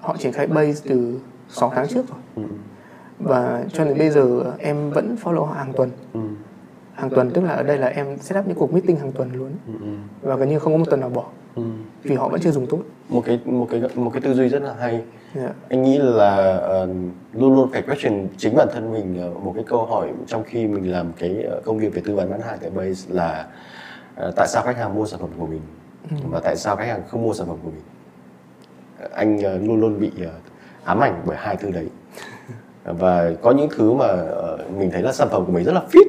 [0.00, 2.42] họ triển khai base từ 6 tháng trước rồi Ừ.
[3.18, 6.20] và cho đến bây giờ em vẫn follow họ hàng tuần Ừ.
[6.94, 9.30] hàng tuần tức là ở đây là em set up những cuộc meeting hàng tuần
[9.32, 9.50] luôn.
[9.66, 9.72] Ừ.
[10.22, 11.62] và gần như không có một tuần nào bỏ Ừ.
[12.02, 12.78] vì họ vẫn chưa dùng tốt.
[13.08, 15.02] Một cái một cái một cái tư duy rất là hay.
[15.34, 15.48] Dạ.
[15.68, 16.88] anh nghĩ là ờ,
[17.32, 20.66] luôn luôn phải question chính bản thân mình ờ, một cái câu hỏi trong khi
[20.66, 23.46] mình làm cái ờ, công việc về tư vấn bán hàng tại base là
[24.16, 25.60] ờ, tại sao khách hàng mua sản phẩm của mình
[26.30, 27.82] và tại sao khách hàng không mua sản phẩm của mình?
[29.14, 30.30] Anh ờ, luôn luôn bị ờ,
[30.84, 31.88] ám ảnh bởi hai thứ đấy.
[32.84, 35.82] Và có những thứ mà ờ, mình thấy là sản phẩm của mình rất là
[35.92, 36.04] fit.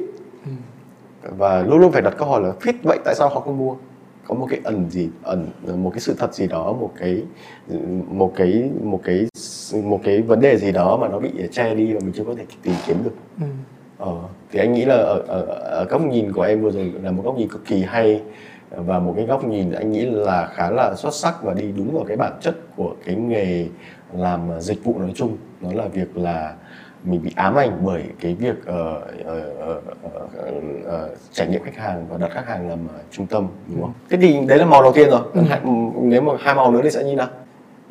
[1.22, 3.74] Và luôn luôn phải đặt câu hỏi là fit vậy tại sao họ không mua
[4.28, 7.22] có một cái ẩn gì ẩn một cái sự thật gì đó một cái
[8.08, 9.26] một cái một cái
[9.84, 12.34] một cái vấn đề gì đó mà nó bị che đi và mình chưa có
[12.38, 13.46] thể tìm kiếm được Ừ.
[13.98, 14.12] ờ,
[14.50, 17.22] thì anh nghĩ là ở, ở, ở góc nhìn của em vừa rồi là một
[17.24, 18.22] góc nhìn cực kỳ hay
[18.70, 21.94] và một cái góc nhìn anh nghĩ là khá là xuất sắc và đi đúng
[21.94, 23.66] vào cái bản chất của cái nghề
[24.16, 26.54] làm dịch vụ nói chung đó là việc là
[27.04, 29.80] mình bị ám ảnh bởi cái việc ờ, ờ,
[30.84, 32.78] ờ, trải nghiệm khách hàng và đặt khách hàng làm
[33.10, 33.92] trung tâm đúng không?
[34.10, 35.20] Thế thì đấy là màu đầu tiên rồi.
[35.48, 35.60] Hai-
[36.02, 37.28] Nếu mà hai màu nữa thì sẽ như nào?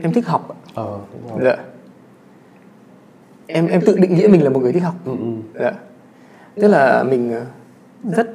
[0.04, 0.56] em thích học.
[0.76, 1.39] Ờ, đúng rồi.
[1.43, 1.63] dạ.
[3.47, 5.60] em em tự định nghĩa mình là một người thích học Ừ, ừ.
[5.60, 5.71] dạ.
[6.56, 7.34] tức là mình
[8.04, 8.28] rất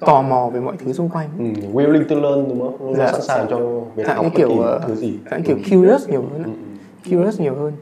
[0.00, 2.86] tò mò về mọi thứ xung quanh Ừ, willing to learn đúng không?
[2.86, 3.12] Luôn Dạ.
[3.12, 3.58] sẵn sàng cho
[3.96, 5.18] việc dạng học như bất kiểu kỳ thứ gì.
[5.30, 6.42] dạng kiểu curious nhiều hơn.
[6.44, 7.10] Ừ, ừ.
[7.10, 7.72] curious nhiều hơn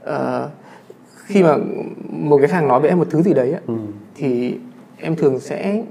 [0.00, 0.48] Ờ,
[1.26, 1.56] khi mà
[2.10, 3.74] một cái hàng nói với em một thứ gì đấy á, Ừ.
[4.14, 4.58] thì
[4.98, 5.82] em thường sẽ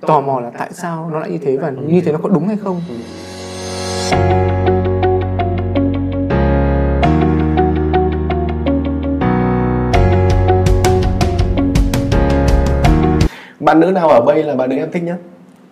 [0.00, 2.48] tò mò là tại sao nó lại như thế và như thế nó có đúng
[2.48, 2.80] hay không.
[13.60, 15.16] Bạn nữ nào ở đây là bạn nữ em thích nhất?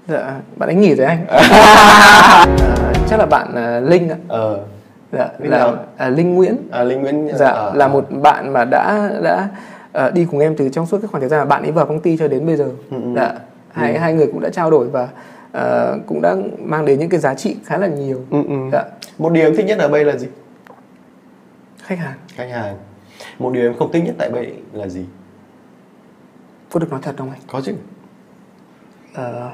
[0.08, 1.26] dạ bạn ấy nghỉ rồi anh.
[1.28, 1.42] Ờ,
[3.08, 4.16] chắc là bạn ờ, linh ạ.
[4.28, 4.58] Ờ,
[5.12, 5.76] dạ Linh là nào?
[5.96, 9.48] à, linh nguyễn à, Linh Nguyễn dạ ờ, là một bạn mà đã đã
[9.92, 11.86] ờ, đi cùng em từ trong suốt cái khoảng thời gian mà bạn ấy vào
[11.86, 13.08] công ty cho đến bây giờ Ừ, ừ.
[13.16, 13.34] dạ
[13.72, 15.08] hai hai người cũng đã trao đổi và
[15.52, 18.54] ờ, cũng đã mang đến những cái giá trị khá là nhiều Ừ, ừ.
[18.72, 18.82] dạ
[19.18, 20.26] Một điều em thích nhất ở đây là gì?
[21.82, 22.76] khách hàng Khách hàng.
[23.38, 25.04] Một điều em không thích nhất tại đây là gì?
[26.72, 27.74] có được nói thật không anh Có chứ.
[29.14, 29.50] Ờ,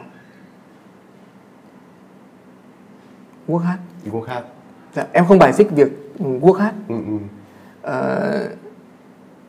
[3.48, 4.42] work hard Vô khác.
[4.94, 7.12] Dạ, em không bài xích việc ừ, work hard Ừ, ừ.
[7.82, 8.48] Ờ,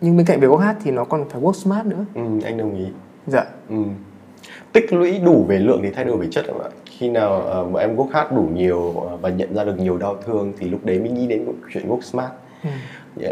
[0.01, 2.58] nhưng bên cạnh việc work hard thì nó còn phải work smart nữa Ừ, anh
[2.58, 2.86] đồng ý.
[3.27, 3.75] dạ Ừ.
[4.71, 6.69] Tích lũy đủ về lượng thì thay đổi về chất ạ.
[6.86, 9.97] Khi nào ờ, mà em work hard đủ nhiều ờ, và nhận ra được nhiều
[9.97, 12.32] đau thương thì lúc đấy mới nghĩ đến chuyện work smart.
[12.63, 12.69] ừ.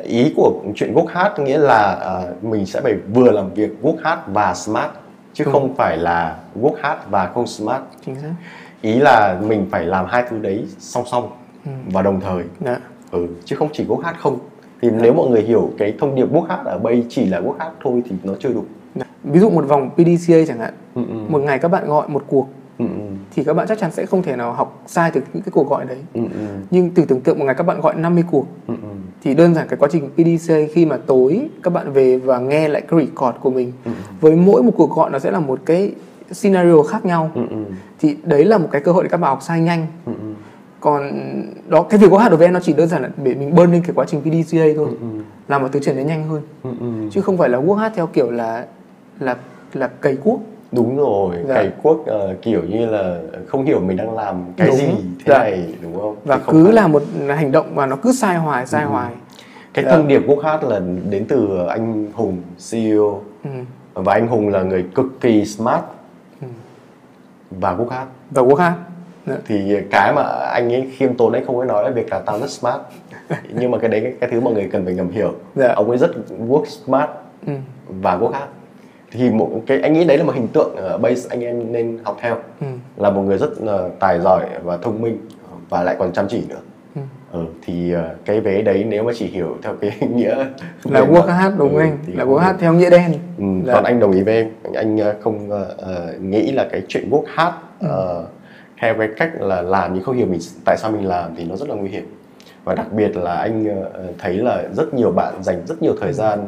[0.03, 3.97] Ý của chuyện work hard nghĩa là ờ, mình sẽ phải vừa làm việc work
[4.03, 4.91] hard và smart
[5.33, 5.51] chứ Ừ.
[5.51, 7.81] không phải là work hard và không smart.
[8.05, 8.33] chính xác
[8.81, 11.29] Ý là mình phải làm hai thứ đấy song song
[11.65, 11.71] Ừ.
[11.91, 12.43] và đồng thời.
[12.59, 12.79] dạ
[13.11, 14.39] Ừ, chứ không chỉ work hard không.
[14.81, 17.57] Thì nếu mọi người hiểu cái thông điệp work hard ở đây chỉ là work
[17.59, 18.63] hard thôi thì nó chưa đủ.
[18.95, 19.05] Dạ.
[19.23, 21.15] ví dụ một vòng PDCA chẳng hạn Ừ, ừ.
[21.29, 22.47] một ngày các bạn gọi một cuộc
[22.77, 23.01] Ừ, ừ.
[23.35, 25.69] thì các bạn chắc chắn sẽ không thể nào học sai từ những cái cuộc
[25.69, 26.39] gọi đấy Ừ, ừ.
[26.71, 28.87] nhưng từ tưởng tượng một ngày các bạn gọi 50 cuộc Ừ, ừ.
[29.23, 32.67] thì đơn giản cái quá trình PDCA khi mà tối các bạn về và nghe
[32.67, 33.91] lại cái record của mình Ừ.
[34.21, 35.91] với mỗi một cuộc gọi nó sẽ là một cái
[36.31, 37.57] scenario khác nhau Ừ, ừ.
[37.99, 40.33] thì đấy là một cái cơ hội để các bạn học sai nhanh Ừ, ừ.
[40.81, 41.11] Còn
[41.67, 43.55] đó cái việc có hạt đối với em nó chỉ đơn giản là để mình
[43.55, 45.07] bơn lên cái quá trình PDCA thôi Ừ, ừ.
[45.47, 46.85] làm mọi thứ trở nên nhanh hơn Ừ, ừ.
[47.11, 48.65] chứ không phải là work hard theo kiểu là
[49.19, 49.35] là
[49.73, 50.41] là cày cuốc
[50.71, 51.53] đúng rồi Dạ.
[51.53, 54.77] cày cuốc ờ, kiểu như là không hiểu mình đang làm cái Đúng.
[54.77, 55.37] gì thế Dạ.
[55.39, 58.35] này đúng không và Thì cứ phải- là một hành động mà nó cứ sai
[58.37, 59.13] hoài sai hoài
[59.73, 59.91] cái Dạ.
[59.91, 62.37] thông điệp quốc hát là đến từ anh Hùng
[62.71, 63.49] CEO ừ.
[63.93, 65.81] và anh Hùng là người cực kỳ smart
[66.41, 66.47] Ừ.
[67.51, 68.73] và quốc hát và quốc hát.
[69.45, 70.21] Thì cái mà
[70.53, 72.81] anh ấy khiêm tốn anh không có nói là việc là tao rất smart
[73.53, 75.73] nhưng mà cái đấy cái, cái thứ mọi người cần phải ngầm hiểu Dạ.
[75.75, 76.11] ông ấy rất
[76.47, 77.09] work smart
[77.47, 77.53] ừ.
[78.01, 78.47] và quốc hát
[79.11, 81.97] thì một cái anh nghĩ đấy là một hình tượng ở base anh em nên
[82.03, 82.67] học theo Ừ.
[82.97, 85.17] là một người rất là tài giỏi và thông minh
[85.69, 86.59] và lại còn chăm chỉ nữa
[86.95, 87.01] Ừ.
[87.31, 90.35] ừ, thì ờ, cái vế đấy nếu mà chỉ hiểu theo cái nghĩa
[90.83, 92.57] là mặt- hát đúng ừ, anh là không hát được.
[92.61, 93.73] theo nghĩa đen Ừ, Dạ.
[93.73, 97.23] còn anh đồng ý với em anh, anh không ờ, nghĩ là cái chuyện quốc
[97.27, 98.21] hát Ừ.
[98.81, 101.55] theo cái cách là làm nhưng không hiểu mình tại sao mình làm thì nó
[101.55, 102.15] rất là nguy hiểm.
[102.63, 106.13] Và đặc biệt là anh ờ, thấy là rất nhiều bạn dành rất nhiều thời
[106.13, 106.47] gian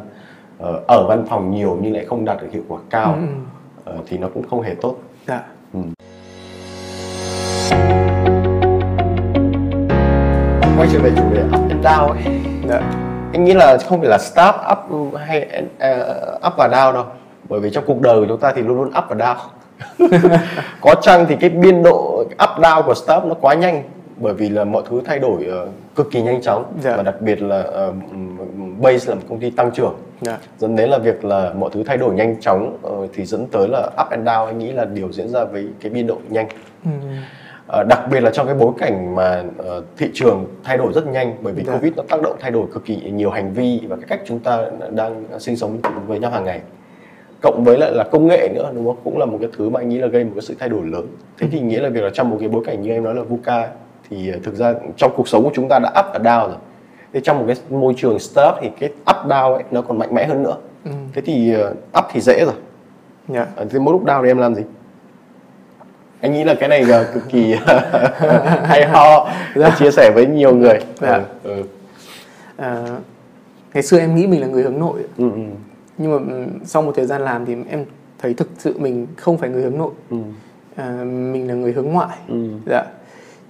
[0.60, 3.14] ờ, ở văn phòng nhiều nhưng lại không đạt được hiệu quả cao.
[3.14, 3.34] Ừ, ừ.
[3.86, 4.96] Ờ, thì nó cũng không hề tốt.
[5.28, 5.44] Dạ.
[10.78, 12.42] Quay trở về chủ đề up and down ấy.
[12.70, 12.80] Dạ.
[13.34, 17.06] Anh nghĩ là không phải là start up hay uh, up và down đâu.
[17.50, 19.36] Bởi vì trong cuộc đời của chúng ta thì luôn luôn up và down
[20.82, 23.84] có chăng thì cái biên độ up down của startup nó quá nhanh?
[24.18, 26.74] Bởi vì là mọi thứ thay đổi ờ, cực kỳ nhanh chóng.
[26.82, 26.98] Dạ.
[26.98, 27.94] và đặc biệt là ờ,
[28.82, 29.96] base là một công ty tăng trưởng.
[30.22, 30.38] Dạ.
[30.58, 33.68] Dẫn đến là việc là mọi thứ thay đổi nhanh chóng ờ, thì dẫn tới
[33.68, 34.46] là up and down.
[34.46, 36.48] Anh nghĩ là điều diễn ra với cái biên độ nhanh.
[37.68, 41.08] Ờ, đặc biệt là trong cái bối cảnh mà ờ, thị trường thay đổi rất
[41.08, 41.74] nhanh bởi vì Dạ.
[41.74, 44.40] covid nó tác động thay đổi cực kỳ nhiều hành vi và cái cách chúng
[44.40, 44.60] ta
[44.92, 46.62] đang sinh sống với nhau hàng ngày
[47.44, 48.98] cộng với lại là công nghệ nữa đúng không?
[49.04, 50.86] Cũng là một cái thứ mà anh nghĩ là gây một cái sự thay đổi
[50.86, 51.08] lớn.
[51.40, 53.22] Thế thì nghĩa là việc là trong một cái bối cảnh như em nói là
[53.22, 53.68] VUCA
[54.10, 56.58] thì ờ, thực ra trong cuộc sống của chúng ta đã up và down rồi.
[57.14, 60.14] Thế trong một cái môi trường startup thì cái up down ấy nó còn mạnh
[60.16, 60.56] mẽ hơn nữa.
[60.86, 60.92] Ừ.
[61.14, 62.56] thế thì ờ, up thì dễ rồi.
[63.28, 63.48] Dạ.
[63.56, 64.62] Ờ, thế mỗi lúc down thì em làm gì?
[66.22, 67.56] Anh nghĩ là cái này là cực kỳ
[68.64, 69.76] hay ho Dạ.
[69.80, 70.80] chia sẻ với nhiều người.
[71.02, 71.22] Dạ.
[71.44, 71.64] ừ, ừ,
[72.58, 72.86] Ờ,
[73.74, 75.00] ngày xưa em nghĩ mình là người hướng nội.
[75.18, 75.40] Ừ, ừ,
[75.98, 77.86] nhưng mà ừm, sau một thời gian làm thì em
[78.20, 79.92] thấy thực sự mình không phải người hướng nội.
[80.10, 80.18] Ừ,
[80.76, 82.18] à, mình là người hướng ngoại.
[82.28, 82.84] Ừ, dạ.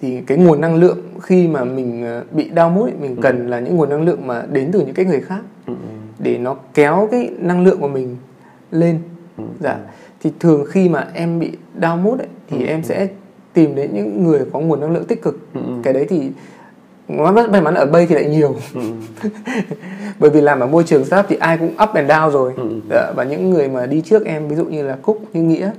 [0.02, 3.60] Thì cái nguồn năng lượng khi mà mình ờ, bị đau ấy, mình cần là
[3.60, 5.74] những nguồn năng lượng mà đến từ những cái người khác ừ,
[6.20, 8.18] để nó kéo cái năng lượng của mình
[8.72, 9.00] lên.
[9.60, 9.78] Dạ.
[10.22, 11.52] Thì thường khi mà em bị
[11.82, 13.08] down mood ấy, thì em sẽ
[13.54, 15.48] tìm đến những người có nguồn năng lượng tích cực.
[15.84, 16.32] Cái đấy thì
[17.08, 18.56] may may mắn ở bay thì lại nhiều.
[20.20, 22.54] Bởi vì làm ở môi trường startup thì ai cũng up and down rồi.
[22.90, 25.72] Dạ, và những người mà đi trước em ví dụ như là cúc như nghĩa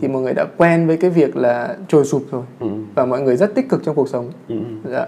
[0.00, 2.42] thì mọi người đã quen với cái việc là trồi sụp rồi.
[2.60, 4.30] Ừ, và mọi người rất tích cực trong cuộc sống.
[4.48, 4.56] Ừ,
[4.90, 5.06] dạ.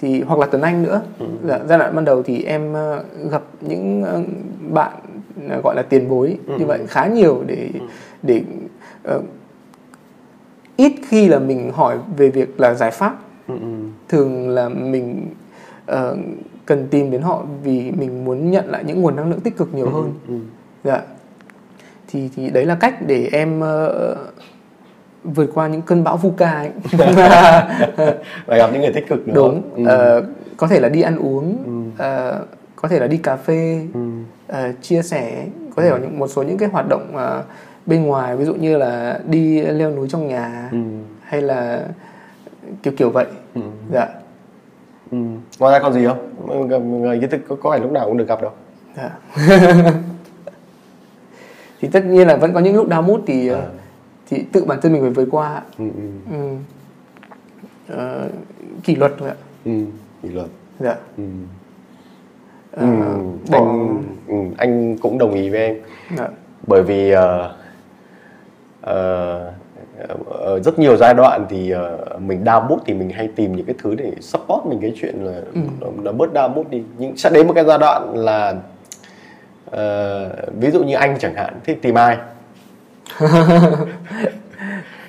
[0.00, 1.02] Thì hoặc là Tuấn Anh nữa.
[1.48, 4.22] Dạ, giai đoạn ban đầu thì em ờ, gặp những ờ,
[4.72, 4.92] bạn
[5.48, 7.68] ờ, gọi là tiền bối như vậy khá nhiều để
[8.22, 8.42] để
[9.02, 9.20] ờ,
[10.76, 13.66] ít khi là mình hỏi về việc là giải pháp ừ, ừ.
[14.08, 15.26] thường là mình
[15.86, 16.16] ờ,
[16.66, 19.74] cần tìm đến họ vì mình muốn nhận lại những nguồn năng lượng tích cực
[19.74, 20.34] nhiều hơn ừ.
[20.84, 21.00] dạ
[22.08, 24.16] thì thì đấy là cách để em ờ,
[25.24, 26.70] vượt qua những cơn bão VUCA ấy.
[28.46, 29.84] và gặp những người tích cực nữa đúng ừ.
[29.86, 30.24] Ờ,
[30.56, 31.56] có thể là đi ăn uống
[31.98, 32.44] ờ,
[32.76, 34.00] có thể là đi cà phê Ừ.
[34.48, 37.42] ờ, chia sẻ có thể là những một số những cái hoạt động ờ,
[37.86, 40.78] bên ngoài ví dụ như là đi leo núi trong nhà Ừ.
[41.22, 41.86] hay là
[42.82, 43.60] kiểu kiểu vậy Ừ.
[43.92, 44.08] dạ
[45.10, 45.18] Ừ.
[45.58, 48.16] ngoài ra còn gì không Gặp người kiến thức có, có phải lúc nào cũng
[48.16, 48.52] được gặp đâu
[48.96, 49.10] dạ
[51.80, 53.62] thì tất nhiên là vẫn có những lúc đau mút thì À.
[54.28, 56.56] thì tự bản thân mình phải vượt qua ừ, ừ, ừ.
[57.88, 58.28] Ờ,
[58.84, 59.70] kỷ luật thôi ạ ừ.
[60.22, 60.46] kỷ luật
[60.80, 61.24] dạ ừ.
[62.72, 63.22] Ờ, ừ.
[63.50, 64.34] bỏ anh ừ.
[64.56, 65.76] anh cũng đồng ý với em
[66.16, 66.28] dạ.
[66.66, 67.54] bởi vì ờ,
[68.80, 69.52] ờ,
[70.30, 73.66] ờ, rất nhiều giai đoạn thì ờ, mình down mood thì mình hay tìm những
[73.66, 75.40] cái thứ để support mình cái chuyện là
[75.80, 76.82] nó, nó bớt down mood đi.
[76.98, 78.54] Nhưng sẽ đến một cái giai đoạn là
[79.70, 80.28] ờ,
[80.60, 82.16] ví dụ như anh chẳng hạn thích tìm ai?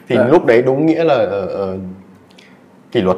[0.07, 0.27] Thì Dạ.
[0.27, 1.77] lúc đấy đúng nghĩa là ờ, ờ,
[2.91, 3.17] kỷ luật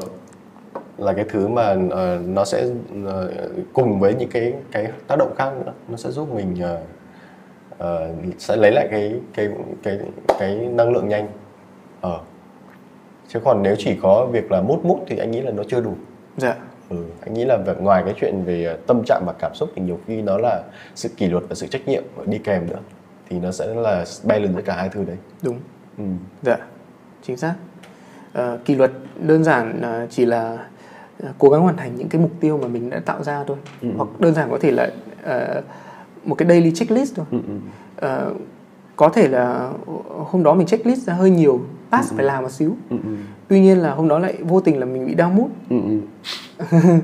[0.98, 2.66] là cái thứ mà ờ, nó sẽ
[3.06, 3.32] ờ,
[3.74, 5.72] cùng với những cái cái tác động khác nữa.
[5.90, 6.78] Nó sẽ giúp mình ờ,
[7.78, 9.50] ờ, sẽ lấy lại cái cái
[9.84, 9.98] cái
[10.40, 11.28] cái năng lượng nhanh
[12.12, 12.20] ờ.
[13.28, 15.82] Chứ còn nếu chỉ có việc là mút mút thì anh nghĩ là nó chưa
[15.82, 15.93] đủ.
[16.38, 16.56] Dạ.
[16.89, 17.06] Ừ.
[17.26, 19.82] anh nghĩ là việc ngoài cái chuyện về ờ, tâm trạng và cảm xúc thì
[19.82, 20.63] nhiều khi nó là
[20.96, 22.80] sự kỷ luật và sự trách nhiệm đi kèm nữa
[23.30, 25.17] thì nó sẽ là balance với cả hai thứ đấy.
[25.41, 25.60] Đúng.
[25.98, 26.04] Ừ.
[26.41, 26.58] dạ
[27.24, 27.54] chính xác.
[28.34, 30.58] Ờ, kỷ luật đơn giản chỉ là
[31.24, 33.58] ờ, cố gắng hoàn thành những cái mục tiêu mà mình đã tạo ra thôi.
[33.98, 34.89] Hoặc đơn giản có thể là
[35.24, 35.62] ờ,
[36.24, 37.26] một cái daily checklist thôi.
[37.32, 37.38] Ừ,
[38.02, 38.34] ừ.
[38.97, 39.69] Ờ, có thể là
[40.31, 43.10] hôm đó mình checklist ra hơi nhiều task phải làm một xíu ừ, ừ,
[43.47, 46.77] tuy nhiên là hôm đó lại vô tình là mình bị down mood ừ, ừ.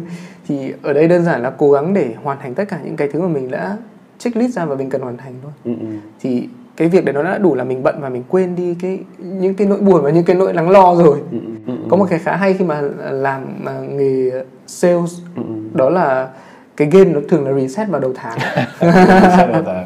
[0.47, 3.07] thì ở đây đơn giản là cố gắng để hoàn thành tất cả những cái
[3.13, 3.77] thứ mà mình đã
[4.17, 5.85] checklist ra và mình cần hoàn thành thôi Ừ, ừ.
[6.19, 8.99] thì cái việc đấy nó đã đủ là mình bận và mình quên đi cái
[9.19, 11.73] những cái nỗi buồn và những cái nỗi lắng lo rồi Ừ, ừ, ừ.
[11.89, 14.31] có một cái khá hay khi mà làm mà nghề
[14.67, 15.53] sales Ừ, ừ.
[15.73, 16.29] đó là
[16.77, 18.37] cái game nó thường là reset vào đầu tháng
[19.53, 19.83] được rồi?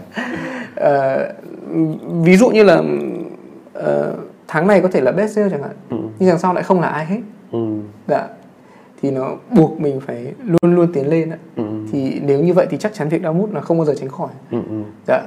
[2.23, 2.81] Ví dụ như là
[3.73, 4.13] ờ,
[4.47, 5.75] tháng này có thể là best sale chẳng hạn.
[5.89, 7.19] Ừ, nhưng đằng sau lại không là ai hết.
[7.51, 7.59] Ừ,
[8.07, 8.27] dạ.
[9.01, 12.67] Thì nó buộc mình phải luôn luôn tiến lên ạ ừ, thì nếu như vậy
[12.69, 14.29] thì chắc chắn việc đau mút là không bao giờ tránh khỏi.
[14.51, 14.83] Ừ, ừ.
[15.07, 15.21] dạ.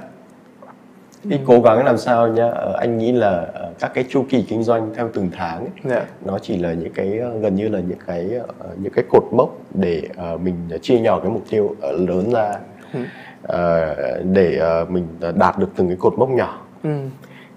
[1.31, 4.42] Thì cố gắng làm sao nhá ờ, anh nghĩ là ờ, các cái chu kỳ
[4.42, 6.05] kinh doanh theo từng tháng ấy, dạ.
[6.24, 8.31] nó chỉ là những cái gần như là những cái
[8.76, 10.03] những cái cột mốc để
[10.42, 12.53] mình chia nhỏ cái mục tiêu lớn ra.
[12.94, 13.00] Ừ.
[13.42, 13.94] ờ,
[14.33, 16.62] để ờ, mình đạt được từng cái cột mốc nhỏ.
[16.83, 16.90] Ừ.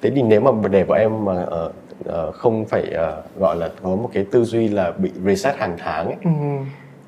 [0.01, 1.71] thế thì nếu mà để bọn em mà ờ,
[2.05, 5.75] ờ, không phải ờ, gọi là có một cái tư duy là bị reset hàng
[5.79, 6.29] tháng ấy, Ừ.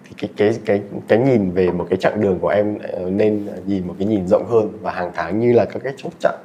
[0.04, 2.78] thì cái cái cái cái nhìn về một cái chặng đường của em
[3.10, 6.10] nên nhìn một cái nhìn rộng hơn và hàng tháng như là các cái chốt
[6.20, 6.36] chặn.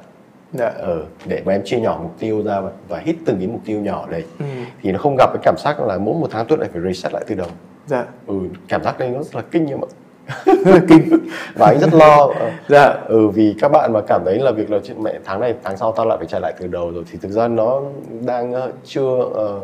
[0.53, 0.71] Dạ.
[0.77, 3.61] Ờ, để mà em chia nhỏ mục tiêu ra và, và hit từng cái mục
[3.65, 4.23] tiêu nhỏ đấy.
[4.39, 4.45] Ừ.
[4.81, 7.13] thì nó không gặp cái cảm giác là mỗi một tháng tôi lại phải reset
[7.13, 7.47] lại từ đầu.
[7.85, 8.05] Dạ.
[8.27, 8.35] Ừ,
[8.67, 9.87] cảm giác đây nó rất là kinh rất là
[10.87, 11.19] kinh.
[11.55, 12.29] Và anh rất lo.
[12.67, 12.93] Dạ.
[13.07, 15.77] Ừ vì các bạn mà cảm thấy là việc là chuyện mẹ tháng này tháng
[15.77, 17.81] sau tao lại phải chạy lại từ đầu rồi thì thực ra nó
[18.25, 19.59] đang ờ, chưa ờ,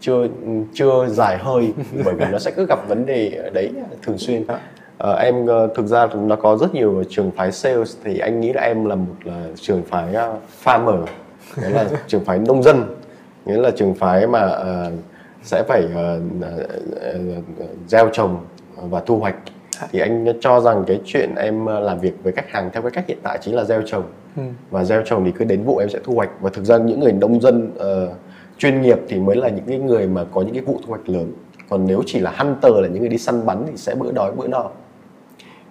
[0.00, 0.26] chưa
[0.74, 1.72] chưa dài hơi
[2.04, 3.70] bởi vì nó sẽ cứ gặp vấn đề đấy
[4.02, 4.44] thường xuyên.
[4.98, 8.62] Ờ, em thực ra nó có rất nhiều trường phái sales thì anh nghĩ là
[8.62, 10.14] em là một là trường phái
[10.64, 11.04] farmer
[11.56, 12.84] nghĩa là trường phái nông dân
[13.44, 14.90] nghĩa là trường phái mà ờ,
[15.42, 16.20] sẽ phải ờ,
[17.00, 17.18] ờ,
[17.86, 18.38] gieo trồng
[18.76, 19.34] và thu hoạch
[19.90, 22.90] thì anh cho rằng cái chuyện em ờ, làm việc với khách hàng theo cái
[22.90, 24.04] cách hiện tại chính là gieo trồng.
[24.36, 24.42] Ừ.
[24.70, 26.30] và gieo trồng thì cứ đến vụ em sẽ thu hoạch.
[26.40, 28.08] Và thực ra những người nông dân ờ,
[28.58, 31.08] chuyên nghiệp thì mới là những cái người mà có những cái vụ thu hoạch
[31.08, 31.32] lớn.
[31.68, 34.32] Còn nếu chỉ là hunter là những người đi săn bắn thì sẽ bữa đói
[34.32, 34.70] bữa no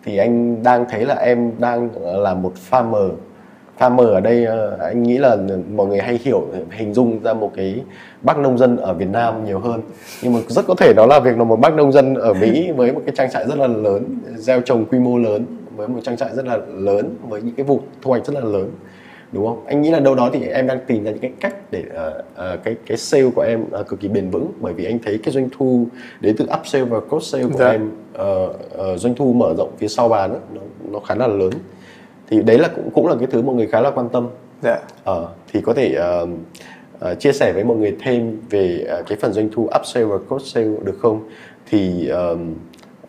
[0.04, 3.12] thì anh đang thấy là em đang ờ, là một farmer
[3.82, 5.38] farmer ở đây ờ, anh nghĩ là
[5.76, 7.82] mọi người hay hiểu hình dung ra một cái
[8.22, 9.82] bác nông dân ở Việt Nam nhiều hơn.
[10.24, 12.72] Nhưng mà rất có thể đó là việc là một bác nông dân ở Mỹ
[12.72, 14.04] với một cái trang trại rất là lớn
[14.36, 17.64] gieo trồng quy mô lớn với một trang trại rất là lớn với những cái
[17.64, 18.70] vụ thu hoạch rất là lớn
[19.32, 19.66] đúng không?
[19.66, 22.24] Anh nghĩ là đâu đó thì em đang tìm ra những cái cách để ờ,
[22.36, 24.52] ờ, cái cái sale của em ờ, cực kỳ bền vững.
[24.60, 25.86] Bởi vì anh thấy cái doanh thu
[26.22, 27.70] đến từ upsell và cross sale của Dạ.
[27.72, 31.28] em ờ, ờ, doanh thu mở rộng phía sau bàn á, nó, nó khá là
[31.28, 31.52] lớn
[32.32, 34.28] thì đấy là cũng cũng là cái thứ mọi người khá là quan tâm
[34.62, 36.28] dạ Ờ, thì có thể ờ,
[37.00, 40.18] ờ, chia sẻ với mọi người thêm về ờ, cái phần doanh thu upsell và
[40.28, 41.30] cross sale được không?
[41.70, 42.38] Thì ờ,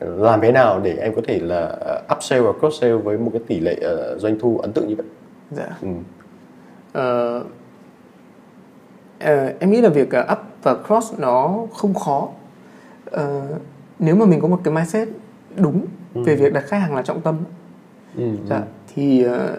[0.01, 1.77] làm thế nào để em có thể là
[2.17, 4.97] upsell và cross sale với một cái tỷ lệ ờ, doanh thu ấn tượng như
[4.97, 5.07] vậy?
[5.51, 5.89] dạ Ừ.
[6.93, 7.45] Ờ,
[9.61, 12.29] em nghĩ là việc ờ, up và cross nó không khó
[13.11, 13.43] Ờ,
[13.99, 15.09] nếu mà mình có một cái mindset
[15.57, 17.37] đúng về việc đặt khách hàng là trọng tâm
[18.17, 18.25] Ừ.
[18.51, 18.61] dạ
[18.95, 19.57] thì ờ,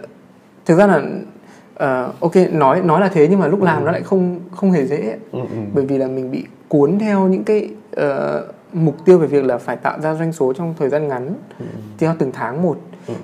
[0.65, 1.01] thực ra là
[1.75, 4.85] ờ, ok nói nói là thế nhưng mà lúc làm nó lại không không hề
[4.85, 5.17] dễ.
[5.31, 5.57] Ừ, ừ.
[5.73, 8.43] bởi vì là mình bị cuốn theo những cái ờ,
[8.73, 11.35] mục tiêu về việc là phải tạo ra doanh số trong thời gian ngắn.
[11.97, 12.77] Theo từng tháng một.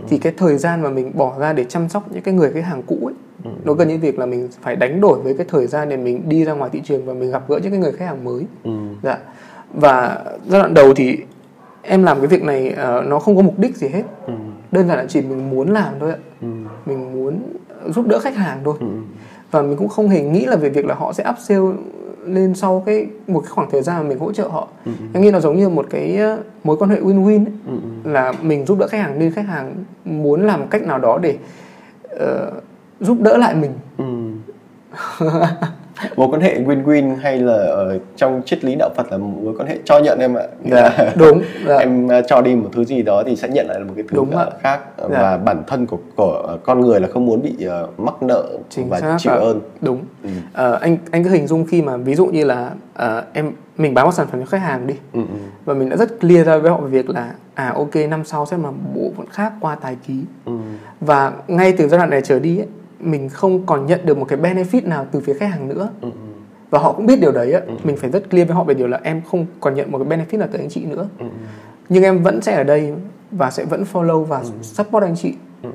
[0.07, 2.63] Thì cái thời gian mà mình bỏ ra để chăm sóc những cái người khách
[2.63, 3.13] hàng cũ ấy
[3.63, 6.29] nó gần như việc là mình phải đánh đổi với cái thời gian để mình
[6.29, 8.45] đi ra ngoài thị trường và mình gặp gỡ những cái người khách hàng mới.
[8.63, 8.71] Ừ.
[9.03, 9.17] dạ.
[9.73, 11.17] Và giai đoạn đầu thì
[11.81, 14.03] em làm cái việc này ờ, nó không có mục đích gì hết.
[14.25, 14.33] Ừ.
[14.71, 16.47] đơn giản là chỉ mình muốn làm thôi ạ Ừ.
[16.85, 17.39] mình muốn
[17.89, 18.87] giúp đỡ khách hàng thôi Ừ.
[19.51, 21.63] và mình cũng không hề nghĩ là về việc là họ sẽ upsell
[22.25, 24.67] lên sau cái một cái khoảng thời gian mà mình hỗ trợ họ
[25.13, 27.53] em nghĩ nó giống như một cái ờ, mối quan hệ win-win ấy.
[27.67, 27.73] Ừ.
[28.11, 29.73] là mình giúp đỡ khách hàng nên khách hàng
[30.05, 31.37] muốn làm cách nào đó để
[32.19, 32.51] ờ,
[32.99, 34.05] giúp đỡ lại mình Ừ.
[36.15, 39.53] mối quan hệ win-win hay là ở trong triết lý đạo Phật là một mối
[39.57, 40.43] quan hệ cho nhận em ạ.
[40.65, 41.77] Dạ, đúng dạ.
[41.77, 44.15] em uh, cho đi một thứ gì đó thì sẽ nhận lại một cái thứ
[44.15, 44.31] Đúng
[44.61, 44.79] khác.
[44.97, 45.07] Dạ.
[45.07, 48.89] và bản thân của của con người là không muốn bị uh, mắc nợ chính
[48.89, 49.39] và xác chịu ạ.
[49.39, 49.61] ơn.
[49.81, 49.99] Đúng.
[50.23, 50.29] Ừ.
[50.53, 53.93] Ờ, anh anh cứ hình dung khi mà ví dụ như là ờ, em mình
[53.93, 54.95] bán một sản phẩm cho khách hàng đi.
[55.13, 57.95] Ừ, ừ, và mình đã rất clear ra với họ về việc là à ok
[58.09, 60.13] năm sau sẽ là bộ phận khác qua tài ký.
[60.45, 60.53] Ừ,
[61.01, 62.67] và ngay từ giai đoạn này trở đi ấy,
[62.99, 65.89] mình không còn nhận được một cái benefit nào từ phía khách hàng nữa.
[66.01, 66.09] Ừ,
[66.69, 67.61] và họ cũng biết điều đấy á.
[67.83, 70.17] Mình phải rất clear với họ về điều là em không còn nhận một cái
[70.17, 71.07] benefit nào từ anh chị nữa.
[71.19, 71.25] Ừ,
[71.89, 72.93] nhưng em vẫn sẽ ở đây
[73.31, 75.33] và sẽ vẫn follow và support anh chị
[75.63, 75.69] ừ,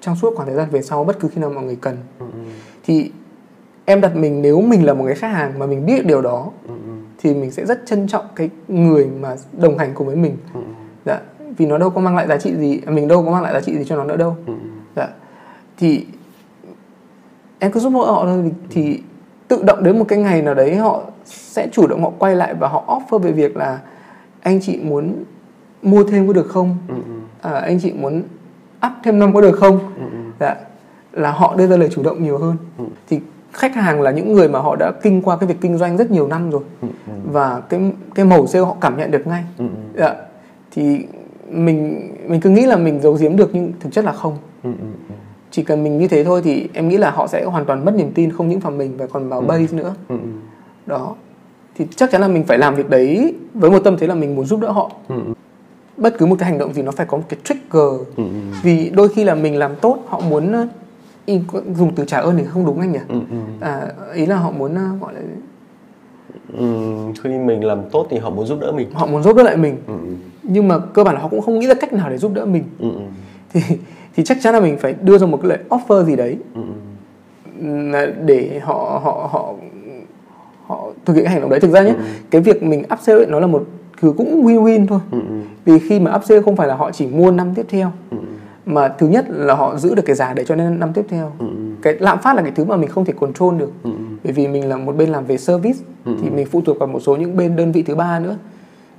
[0.00, 1.96] trong suốt khoảng thời gian về sau bất cứ khi nào mọi người cần.
[2.84, 3.10] Thì
[3.84, 6.50] em đặt mình nếu mình là một cái khách hàng mà mình biết điều đó
[6.68, 6.74] ừ,
[7.18, 10.36] thì mình sẽ rất trân trọng cái người mà đồng hành cùng với mình.
[10.54, 10.60] Ừ,
[11.04, 11.20] dạ.
[11.56, 13.60] Vì nó đâu có mang lại giá trị gì mình đâu có mang lại giá
[13.60, 14.36] trị gì cho nó nữa đâu.
[14.46, 14.52] Ừ,
[14.96, 15.08] dạ.
[15.76, 16.06] Thì
[17.60, 19.00] em cứ giúp đỡ họ thôi thì,
[19.48, 22.54] tự động đến một cái ngày nào đấy họ sẽ chủ động họ quay lại
[22.54, 23.78] và họ offer về việc là
[24.40, 25.24] anh chị muốn
[25.82, 26.76] mua thêm có được không?
[26.88, 28.22] Ừ, ừ, à, anh chị muốn
[28.86, 29.78] up thêm năm có được không?
[29.96, 30.02] Ừ,
[30.40, 30.54] dạ
[31.12, 32.56] là họ đưa ra lời chủ động nhiều hơn.
[32.78, 32.84] Ừ.
[33.08, 33.20] thì
[33.52, 36.10] khách hàng là những người mà họ đã kinh qua cái việc kinh doanh rất
[36.10, 36.62] nhiều năm rồi.
[36.82, 36.88] Ừ,
[37.32, 39.44] và cái cái màu sale họ cảm nhận được ngay.
[39.58, 39.64] Ừ,
[39.96, 40.14] dạ
[40.70, 41.06] thì
[41.48, 44.36] mình mình cứ nghĩ là mình giấu giếm được nhưng thực chất là không.
[44.62, 44.70] Ừ,
[45.50, 47.94] chỉ cần mình như thế thôi thì em nghĩ là họ sẽ hoàn toàn mất
[47.94, 49.94] niềm tin không những vào mình và còn vào base nữa.
[50.08, 50.28] Ừ, ừ,
[50.86, 51.14] đó.
[51.74, 54.36] Thì chắc chắn là mình phải làm việc đấy với một tâm thế là mình
[54.36, 54.90] muốn giúp đỡ họ.
[55.08, 55.32] Ừ, ừ,
[55.96, 58.08] bất cứ một cái hành động gì nó phải có một cái trigger.
[58.16, 58.24] Ừ, ừ.
[58.62, 60.66] vì đôi khi là mình làm tốt họ muốn ờ,
[61.76, 62.98] dùng từ trả ơn thì không đúng anh nhỉ?
[63.08, 63.36] Ừ, ừ.
[63.60, 65.20] à, ý là họ muốn ờ, gọi là
[66.52, 66.66] Ừ,
[67.22, 68.88] khi mình làm tốt thì họ muốn giúp đỡ mình.
[68.92, 69.76] Họ muốn giúp đỡ lại mình.
[69.86, 72.18] Ừ, ừ, nhưng mà cơ bản là họ cũng không nghĩ ra cách nào để
[72.18, 72.64] giúp đỡ mình.
[72.78, 73.00] Ừ, ừ,
[73.52, 73.60] thì
[74.16, 76.38] thì chắc chắn là mình phải đưa ra một cái lời offer gì đấy.
[76.54, 76.60] Ừ,
[77.60, 78.12] ừ.
[78.24, 79.54] để họ họ họ
[80.66, 81.60] họ thực hiện cái hành động đấy.
[81.60, 82.02] Thực ra nhé Ừ.
[82.30, 83.64] cái việc mình upsell ấy, nó là một
[84.00, 85.00] thứ cũng win-win thôi.
[85.10, 87.92] Ừ, ừ, vì khi mà upsell không phải là họ chỉ mua năm tiếp theo
[88.66, 91.32] mà thứ nhất là họ giữ được cái giá để cho nên năm tiếp theo.
[91.38, 91.46] Ừ,
[91.82, 93.70] cái lạm phát là cái thứ mà mình không thể control được.
[93.82, 93.90] Ừ.
[94.24, 96.12] bởi vì mình là một bên làm về service Ừ.
[96.22, 98.36] thì mình phụ thuộc vào một số những bên đơn vị thứ ba nữa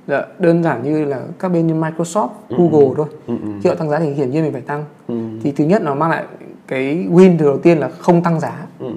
[0.08, 3.06] Dạ, đơn giản như là các bên như Microsoft, Google thôi.
[3.26, 3.48] Ừ, ừ.
[3.62, 4.84] khi họ tăng giá thì hiển nhiên mình phải tăng.
[5.08, 6.24] Ừ, thì thứ nhất nó mang lại
[6.66, 8.66] cái win từ đầu tiên là không tăng giá.
[8.78, 8.92] Ừ, ừ,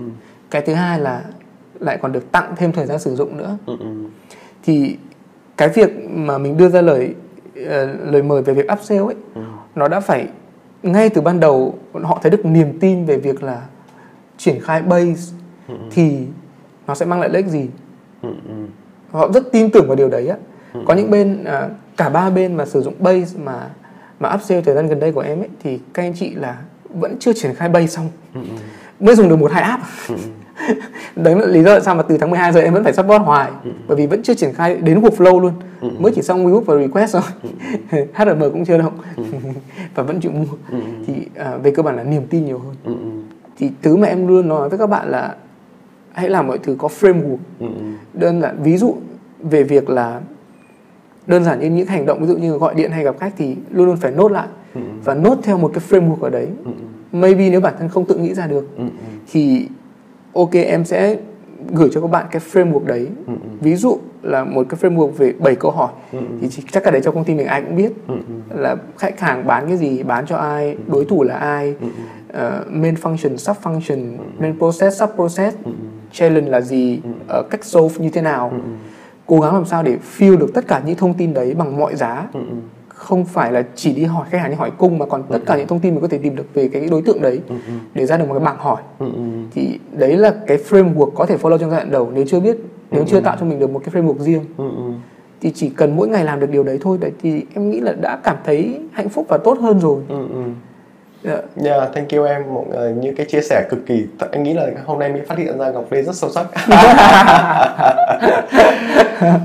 [0.52, 1.24] cái thứ hai là
[1.80, 3.58] lại còn được tặng thêm thời gian sử dụng nữa.
[3.66, 3.86] Ừ, ừ.
[4.64, 4.98] thì
[5.58, 7.16] cái việc mà mình đưa ra lời
[7.68, 9.42] ờ, lời mời về việc upsell ấy Ừ.
[9.76, 10.28] nó đã phải
[10.84, 13.66] ngay từ ban đầu họ thấy được niềm tin về việc là
[14.38, 15.34] triển khai base
[15.92, 16.18] thì
[16.88, 17.70] nó sẽ mang lại lợi ích gì.
[18.22, 18.54] Ừ, ừ.
[19.12, 20.38] họ rất tin tưởng vào điều đấy á
[20.86, 23.70] có những bên à, cả ba bên mà sử dụng base mà
[24.20, 26.58] mà upsell thời gian gần đây của em ấy thì các anh chị là
[26.90, 28.10] vẫn chưa triển khai base xong.
[28.34, 28.56] Ừ, ừ.
[29.00, 29.84] mới dùng được một hai app.
[31.16, 33.22] Đấy là lý do tại sao mà từ tháng 12 giờ em vẫn phải support
[33.22, 33.52] hoài
[33.88, 35.54] bởi vì vẫn chưa triển khai đến cuộc flow luôn
[36.00, 37.22] mới chỉ xong rebook và request thôi.
[38.14, 38.94] HRM cũng chưa động.
[39.96, 40.78] Và vẫn chịu mua.
[41.08, 42.76] Thì à, về cơ bản là niềm tin nhiều hơn.
[42.84, 43.10] Ừ, ừ.
[43.58, 45.36] thì thứ mà em luôn nói với các bạn là
[46.12, 47.38] hãy làm mọi thứ có framework.
[47.60, 47.84] Ừ, ừ.
[48.14, 48.96] đơn giản ví dụ
[49.40, 50.22] về việc là
[51.28, 53.56] đơn giản như những hành động ví dụ như gọi điện hay gặp khách thì
[53.72, 54.48] luôn luôn phải nốt lại
[55.04, 56.48] và nốt theo một cái framework ở đấy.
[57.12, 58.90] Maybe nếu bản thân không tự nghĩ ra được Ừ, ừ.
[59.32, 59.68] thì
[60.34, 61.18] ok em sẽ
[61.74, 63.08] gửi cho các bạn cái framework đấy.
[63.62, 65.92] Ví dụ là một cái framework về 7 câu hỏi
[66.42, 67.92] thì chắc cái đấy trong công ty mình ai cũng biết.
[68.56, 71.76] Là khách hàng bán cái gì bán cho ai đối thủ là ai
[72.34, 75.56] ờ, main function sub function main process sub process
[76.12, 78.54] challenge là gì ờ, cách solve như thế nào
[79.26, 81.96] cố gắng làm sao để fill được tất cả những thông tin đấy bằng mọi
[81.96, 82.28] giá.
[82.88, 85.58] Không phải là chỉ đi hỏi khách hàng như hỏi cung mà còn tất cả
[85.58, 87.42] những thông tin mình có thể tìm được về cái đối tượng đấy
[87.94, 88.82] để ra được một cái bảng hỏi.
[89.00, 89.22] Ừ, ừ.
[89.52, 92.12] thì đấy là cái framework có thể follow trong giai đoạn đầu.
[92.14, 92.58] Nếu chưa biết
[92.92, 94.92] nếu chưa tạo cho mình được một cái framework riêng Ừ, ừ.
[95.42, 96.98] thì chỉ cần mỗi ngày làm được điều đấy thôi.
[97.02, 100.02] Đấy thì em nghĩ là đã cảm thấy hạnh phúc và tốt hơn rồi
[101.26, 101.42] Ừ, ừ.
[101.56, 101.72] Dạ.
[101.72, 102.54] Yeah, thank you em.
[102.54, 105.38] Một ờ, những cái chia sẻ cực kỳ anh nghĩ là hôm nay mới phát
[105.38, 106.46] hiện ra Ngọc Lê rất sâu sắc.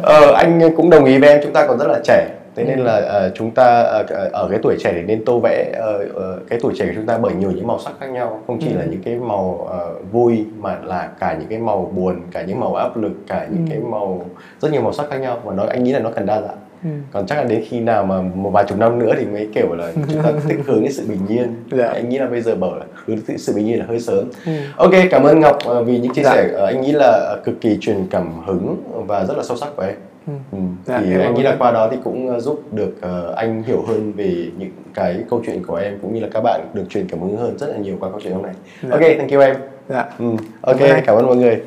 [0.03, 2.29] Ờ, anh cũng đồng ý với em chúng ta còn rất là trẻ.
[2.57, 5.73] Thế nên là ờ, chúng ta ờ, ở cái tuổi trẻ thì nên tô vẽ
[5.77, 8.43] ờ, ờ, cái tuổi trẻ của chúng ta bởi nhiều những màu sắc khác nhau.
[8.47, 12.21] Không chỉ là những cái màu ờ, vui mà là cả những cái màu buồn
[12.33, 14.25] cả những màu áp lực cả những cái màu
[14.61, 15.39] rất nhiều màu sắc khác nhau.
[15.45, 16.91] Và nó anh nghĩ là nó cần đa dạng Ừ.
[17.13, 19.75] còn chắc là đến khi nào mà một vài chục năm nữa thì mới kiểu
[19.75, 21.87] là chúng ta thích hướng đến sự bình yên Dạ.
[21.89, 24.25] anh nghĩ là bây giờ bảo là hướng đến sự bình yên là hơi sớm
[24.47, 24.53] Ừ.
[24.77, 26.35] ok cảm ơn ngọc ờ, vì những chia Dạ.
[26.35, 29.57] sẻ ờ, anh nghĩ là ờ, cực kỳ truyền cảm hứng và rất là sâu
[29.57, 29.95] sắc của em
[30.27, 30.33] Ừ.
[30.53, 30.59] Ừ.
[30.87, 34.13] Dạ, thì anh nghĩ là qua đó thì cũng giúp được ờ, anh hiểu hơn
[34.13, 37.21] về những cái câu chuyện của em cũng như là các bạn được truyền cảm
[37.21, 38.89] hứng hơn rất là nhiều qua câu chuyện hôm nay Dạ.
[38.91, 39.57] ok thank you em
[39.89, 40.25] dạ ừ.
[40.61, 41.61] ok cảm ơn mọi người